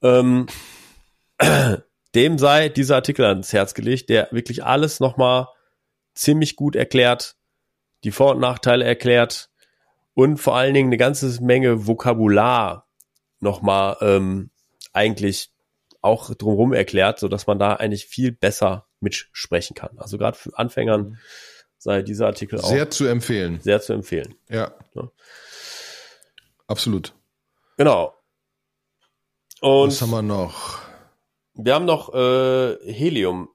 [0.03, 0.45] Ähm,
[2.15, 5.47] dem sei dieser Artikel ans Herz gelegt, der wirklich alles nochmal
[6.13, 7.35] ziemlich gut erklärt,
[8.03, 9.49] die Vor- und Nachteile erklärt
[10.15, 12.87] und vor allen Dingen eine ganze Menge Vokabular
[13.39, 14.49] nochmal ähm,
[14.93, 15.51] eigentlich
[16.01, 19.97] auch drumherum erklärt, so dass man da eigentlich viel besser mitsprechen kann.
[19.97, 21.17] Also gerade für Anfängern mhm.
[21.77, 23.59] sei dieser Artikel auch sehr zu empfehlen.
[23.61, 24.35] Sehr zu empfehlen.
[24.49, 24.73] Ja.
[24.93, 25.11] ja.
[26.67, 27.13] Absolut.
[27.77, 28.13] Genau.
[29.61, 30.79] Und was haben wir noch?
[31.53, 33.49] Wir haben noch äh, Helium.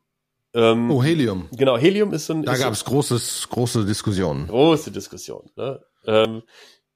[0.52, 1.48] Ähm, oh, Helium.
[1.52, 2.42] Genau, Helium ist so ein.
[2.42, 4.48] Da gab es großes, große Diskussionen.
[4.48, 5.50] Große Diskussion.
[5.56, 5.80] Ne?
[6.06, 6.42] Ähm,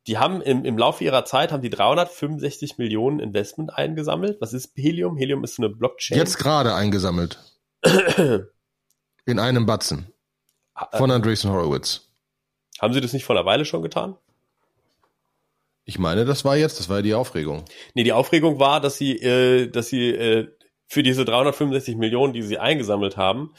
[0.07, 4.41] die haben im, im Laufe ihrer Zeit haben die 365 Millionen Investment eingesammelt.
[4.41, 5.17] Was ist Helium?
[5.17, 6.19] Helium ist so eine Blockchain.
[6.19, 7.39] Jetzt gerade eingesammelt.
[9.27, 10.13] In einem Batzen.
[10.93, 12.11] Von Andreessen Horowitz.
[12.81, 14.17] Haben Sie das nicht vor einer Weile schon getan?
[15.85, 17.65] Ich meine, das war jetzt, das war ja die Aufregung.
[17.95, 20.49] Nee, die Aufregung war, dass sie, äh, dass sie äh,
[20.87, 23.55] für diese 365 Millionen, die sie eingesammelt haben,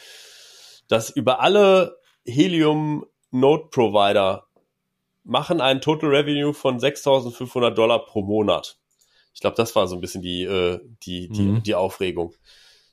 [0.87, 4.44] dass über alle Helium Node Provider
[5.25, 8.77] machen einen Total Revenue von 6.500 Dollar pro Monat.
[9.33, 11.63] Ich glaube, das war so ein bisschen die, äh, die, die, mhm.
[11.63, 12.33] die Aufregung.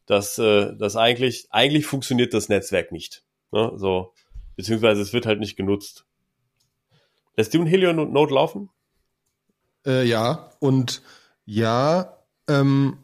[0.07, 3.23] Dass, äh, dass eigentlich, eigentlich funktioniert das Netzwerk nicht.
[3.53, 3.73] Ne?
[3.77, 4.13] So,
[4.57, 6.05] beziehungsweise es wird halt nicht genutzt.
[7.37, 8.71] Lässt du ein Helion-Node laufen?
[9.87, 11.03] Äh, ja, und
[11.45, 12.19] ja,
[12.49, 12.99] ähm,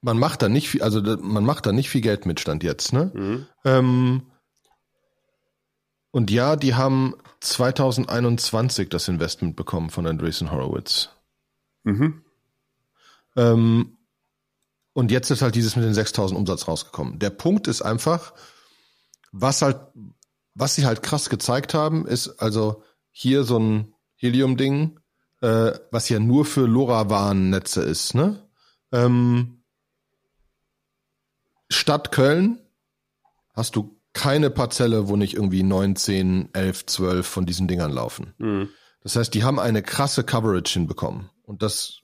[0.00, 2.92] man macht da nicht viel, also man macht da nicht viel Geld mit Stand jetzt,
[2.92, 3.12] ne?
[3.14, 3.46] Mhm.
[3.64, 4.22] Ähm,
[6.16, 11.10] und ja, die haben 2021 das Investment bekommen von Andreessen Horowitz.
[11.84, 12.24] Mhm.
[13.36, 13.98] Ähm,
[14.94, 17.18] und jetzt ist halt dieses mit den 6000 Umsatz rausgekommen.
[17.18, 18.32] Der Punkt ist einfach,
[19.30, 19.78] was halt,
[20.54, 24.98] was sie halt krass gezeigt haben, ist also hier so ein Helium-Ding,
[25.42, 28.42] äh, was ja nur für LoRaWAN-Netze ist, ne?
[28.90, 29.64] Ähm,
[31.68, 32.58] Stadt Köln
[33.52, 38.32] hast du keine Parzelle, wo nicht irgendwie 9, 10, 11, 12 von diesen Dingern laufen.
[38.38, 38.70] Mhm.
[39.02, 41.28] Das heißt, die haben eine krasse Coverage hinbekommen.
[41.42, 42.00] Und das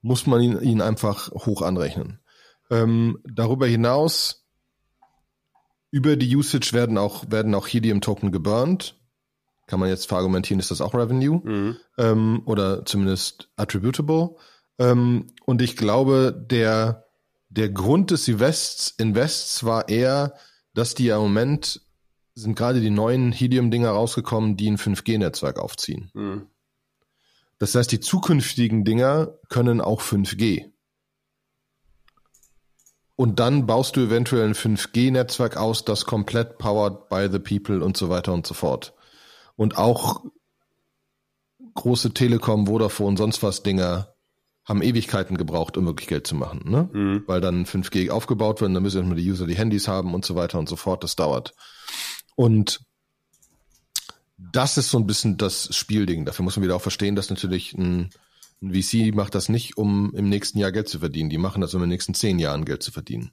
[0.00, 2.20] muss man ihnen, einfach hoch anrechnen.
[2.70, 4.46] Ähm, darüber hinaus,
[5.90, 8.96] über die Usage werden auch, werden auch Helium-Token geburnt.
[9.66, 11.40] Kann man jetzt verargumentieren, ist das auch Revenue?
[11.42, 11.76] Mhm.
[11.98, 14.36] Ähm, oder zumindest attributable.
[14.78, 17.06] Ähm, und ich glaube, der,
[17.48, 20.34] der Grund des Invests, Invests war eher,
[20.74, 21.82] dass die ja im Moment
[22.34, 26.10] sind gerade die neuen Helium-Dinger rausgekommen, die ein 5G-Netzwerk aufziehen.
[26.14, 26.46] Mhm.
[27.58, 30.72] Das heißt, die zukünftigen Dinger können auch 5G.
[33.16, 37.96] Und dann baust du eventuell ein 5G-Netzwerk aus, das komplett powered by the people und
[37.98, 38.94] so weiter und so fort.
[39.56, 40.24] Und auch
[41.74, 44.14] große Telekom, Vodafone, sonst was Dinger
[44.64, 46.88] haben Ewigkeiten gebraucht, um wirklich Geld zu machen, ne?
[46.92, 47.24] Mhm.
[47.26, 50.34] Weil dann 5G aufgebaut wird, dann müssen erstmal die User die Handys haben und so
[50.34, 51.02] weiter und so fort.
[51.02, 51.54] Das dauert.
[52.36, 52.80] Und
[54.52, 56.24] das ist so ein bisschen das Spielding.
[56.24, 58.10] Dafür muss man wieder auch verstehen, dass natürlich ein,
[58.62, 61.30] ein VC macht das nicht, um im nächsten Jahr Geld zu verdienen.
[61.30, 63.32] Die machen das, um in den nächsten zehn Jahren Geld zu verdienen.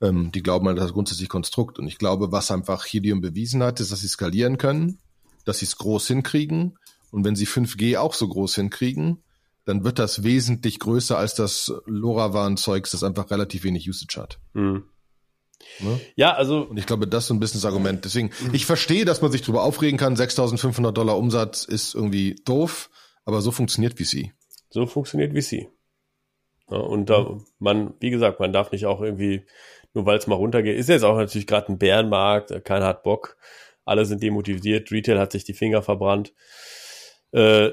[0.00, 1.78] Ähm, die glauben halt, das grundsätzlich Konstrukt.
[1.78, 4.98] Und ich glaube, was einfach Helium bewiesen hat, ist, dass sie skalieren können,
[5.44, 6.78] dass sie es groß hinkriegen.
[7.10, 9.22] Und wenn sie 5G auch so groß hinkriegen,
[9.66, 14.38] dann wird das wesentlich größer als das LoRaWAN-Zeugs, das einfach relativ wenig Usage hat.
[14.54, 14.84] Mhm.
[15.80, 16.00] Ne?
[16.14, 18.04] Ja, also Und ich glaube, das ist so ein bisschen das Argument.
[18.04, 20.14] Deswegen, ich verstehe, dass man sich darüber aufregen kann.
[20.14, 22.88] 6.500 Dollar Umsatz ist irgendwie doof,
[23.24, 24.32] aber so funktioniert VC.
[24.70, 25.68] so funktioniert VC.
[26.70, 29.46] Ja, und da, man, wie gesagt, man darf nicht auch irgendwie,
[29.94, 33.02] nur weil es mal runtergeht, ist jetzt auch natürlich gerade ein Bärenmarkt, äh, keiner hat
[33.02, 33.36] Bock,
[33.84, 36.32] alle sind demotiviert, Retail hat sich die Finger verbrannt.
[37.32, 37.70] Äh,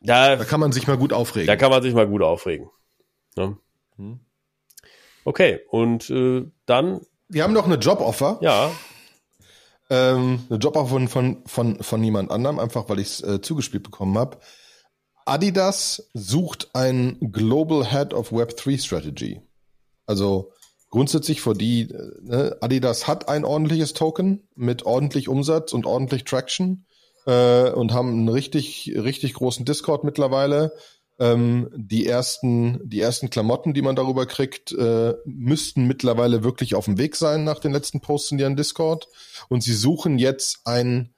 [0.00, 1.46] da, Da kann man sich mal gut aufregen.
[1.46, 2.70] da kann man sich mal gut aufregen.
[3.36, 3.56] Ja.
[3.96, 4.20] Hm.
[5.24, 8.38] Okay, und äh, dann, Wir haben noch eine Joboffer.
[8.40, 8.70] ja,
[9.90, 13.82] Ähm, eine Joboffer von, von, von, von niemand anderem, einfach weil ich es äh, zugespielt
[13.82, 14.38] bekommen habe.
[15.26, 19.40] Adidas sucht ein Global Head of Web3 Strategy.
[20.06, 20.52] Also
[20.90, 26.24] grundsätzlich für die, äh, ne, Adidas hat ein ordentliches Token mit ordentlich Umsatz und ordentlich
[26.24, 26.86] Traction
[27.26, 30.72] äh, und haben einen richtig, richtig großen Discord mittlerweile.
[31.18, 36.86] Ähm, die ersten, die ersten Klamotten, die man darüber kriegt, äh, müssten mittlerweile wirklich auf
[36.86, 39.06] dem Weg sein nach den letzten Posts in ihren Discord.
[39.48, 41.14] Und sie suchen jetzt ein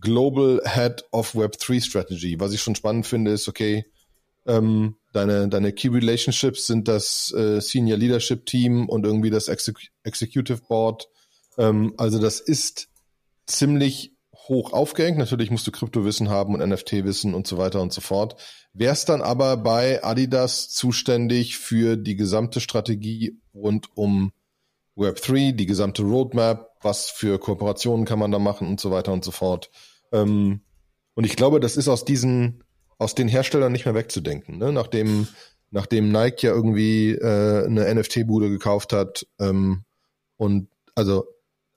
[0.00, 2.40] Global Head of Web3 Strategy.
[2.40, 3.84] Was ich schon spannend finde, ist, okay,
[4.46, 9.78] ähm, deine, deine Key Relationships sind das äh, Senior Leadership Team und irgendwie das Exec
[10.02, 11.08] Executive Board.
[11.56, 12.88] Ähm, also das ist
[13.46, 14.13] ziemlich
[14.48, 15.18] hoch aufgehängt.
[15.18, 18.36] Natürlich musst du Kryptowissen haben und NFT-Wissen und so weiter und so fort.
[18.72, 24.32] Wär's dann aber bei Adidas zuständig für die gesamte Strategie rund um
[24.96, 29.24] Web3, die gesamte Roadmap, was für Kooperationen kann man da machen und so weiter und
[29.24, 29.70] so fort.
[30.12, 30.60] Ähm,
[31.14, 32.62] und ich glaube, das ist aus diesen,
[32.98, 34.58] aus den Herstellern nicht mehr wegzudenken.
[34.58, 34.72] Ne?
[34.72, 35.28] Nachdem,
[35.70, 39.84] nachdem Nike ja irgendwie äh, eine NFT-Bude gekauft hat ähm,
[40.36, 41.24] und also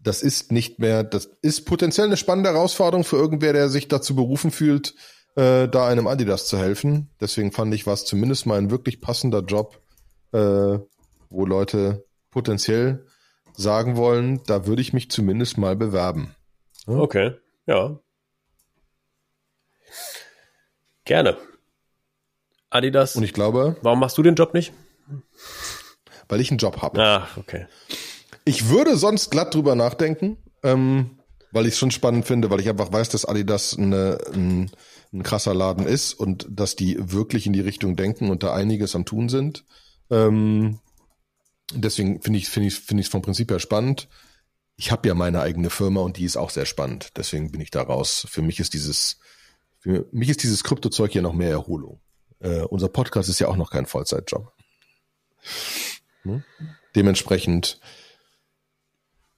[0.08, 4.16] das ist nicht mehr, das ist potenziell eine spannende Herausforderung für irgendwer, der sich dazu
[4.16, 4.96] berufen fühlt,
[5.36, 7.10] äh, da einem Adidas zu helfen.
[7.20, 9.82] Deswegen fand ich, war es zumindest mal ein wirklich passender Job,
[10.32, 10.80] äh,
[11.30, 13.06] wo Leute potenziell
[13.54, 16.36] sagen wollen, da würde ich mich zumindest mal bewerben.
[16.86, 17.34] okay,
[17.66, 18.00] ja.
[21.04, 21.38] Gerne.
[22.70, 24.74] Adidas, Und ich glaube, warum machst du den Job nicht?
[26.30, 27.02] weil ich einen Job habe.
[27.02, 27.68] Ach, okay.
[28.48, 31.20] Ich würde sonst glatt drüber nachdenken, ähm,
[31.52, 34.72] weil ich es schon spannend finde, weil ich einfach weiß, dass Adidas eine, ein,
[35.12, 38.96] ein krasser Laden ist und dass die wirklich in die Richtung denken und da einiges
[38.96, 39.66] am tun sind.
[40.10, 40.80] Ähm,
[41.74, 44.08] deswegen finde ich finde ich finde vom Prinzip her spannend.
[44.78, 47.18] Ich habe ja meine eigene Firma und die ist auch sehr spannend.
[47.18, 48.28] Deswegen bin ich da raus.
[48.30, 49.18] Für mich ist dieses
[49.80, 52.00] für mich ist dieses Kryptozeug ja noch mehr Erholung.
[52.40, 54.54] Äh, unser Podcast ist ja auch noch kein Vollzeitjob.
[56.24, 56.46] Hm?
[56.96, 57.82] Dementsprechend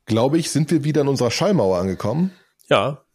[0.10, 2.32] glaube ich, sind wir wieder an unserer Schallmauer angekommen.
[2.68, 3.06] Ja,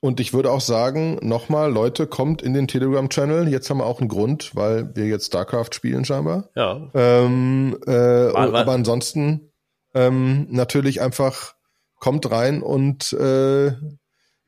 [0.00, 3.48] Und ich würde auch sagen, nochmal, Leute, kommt in den Telegram-Channel.
[3.48, 6.48] Jetzt haben wir auch einen Grund, weil wir jetzt StarCraft spielen scheinbar.
[6.54, 6.90] ja.
[6.94, 9.50] Ähm, äh, War- war- aber ansonsten
[9.94, 11.54] ähm, natürlich einfach
[12.00, 13.72] kommt rein und äh,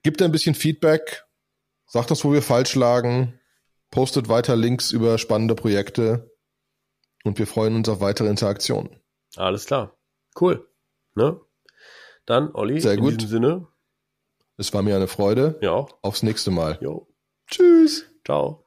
[0.03, 1.25] gibt ein bisschen Feedback,
[1.87, 3.39] sagt uns, wo wir falsch lagen,
[3.91, 6.33] postet weiter Links über spannende Projekte
[7.25, 8.91] und wir freuen uns auf weitere Interaktionen.
[9.37, 9.97] Alles klar.
[10.39, 10.69] Cool.
[11.15, 11.41] Ne?
[12.27, 13.21] Dann, Olli, Sehr in gut.
[13.21, 13.67] diesem Sinne,
[14.57, 15.59] Es war mir eine Freude.
[15.63, 15.87] ja.
[16.03, 16.79] Aufs nächste Mal.
[16.81, 17.07] Jo.
[17.47, 18.05] Tschüss.
[18.25, 18.66] Ciao.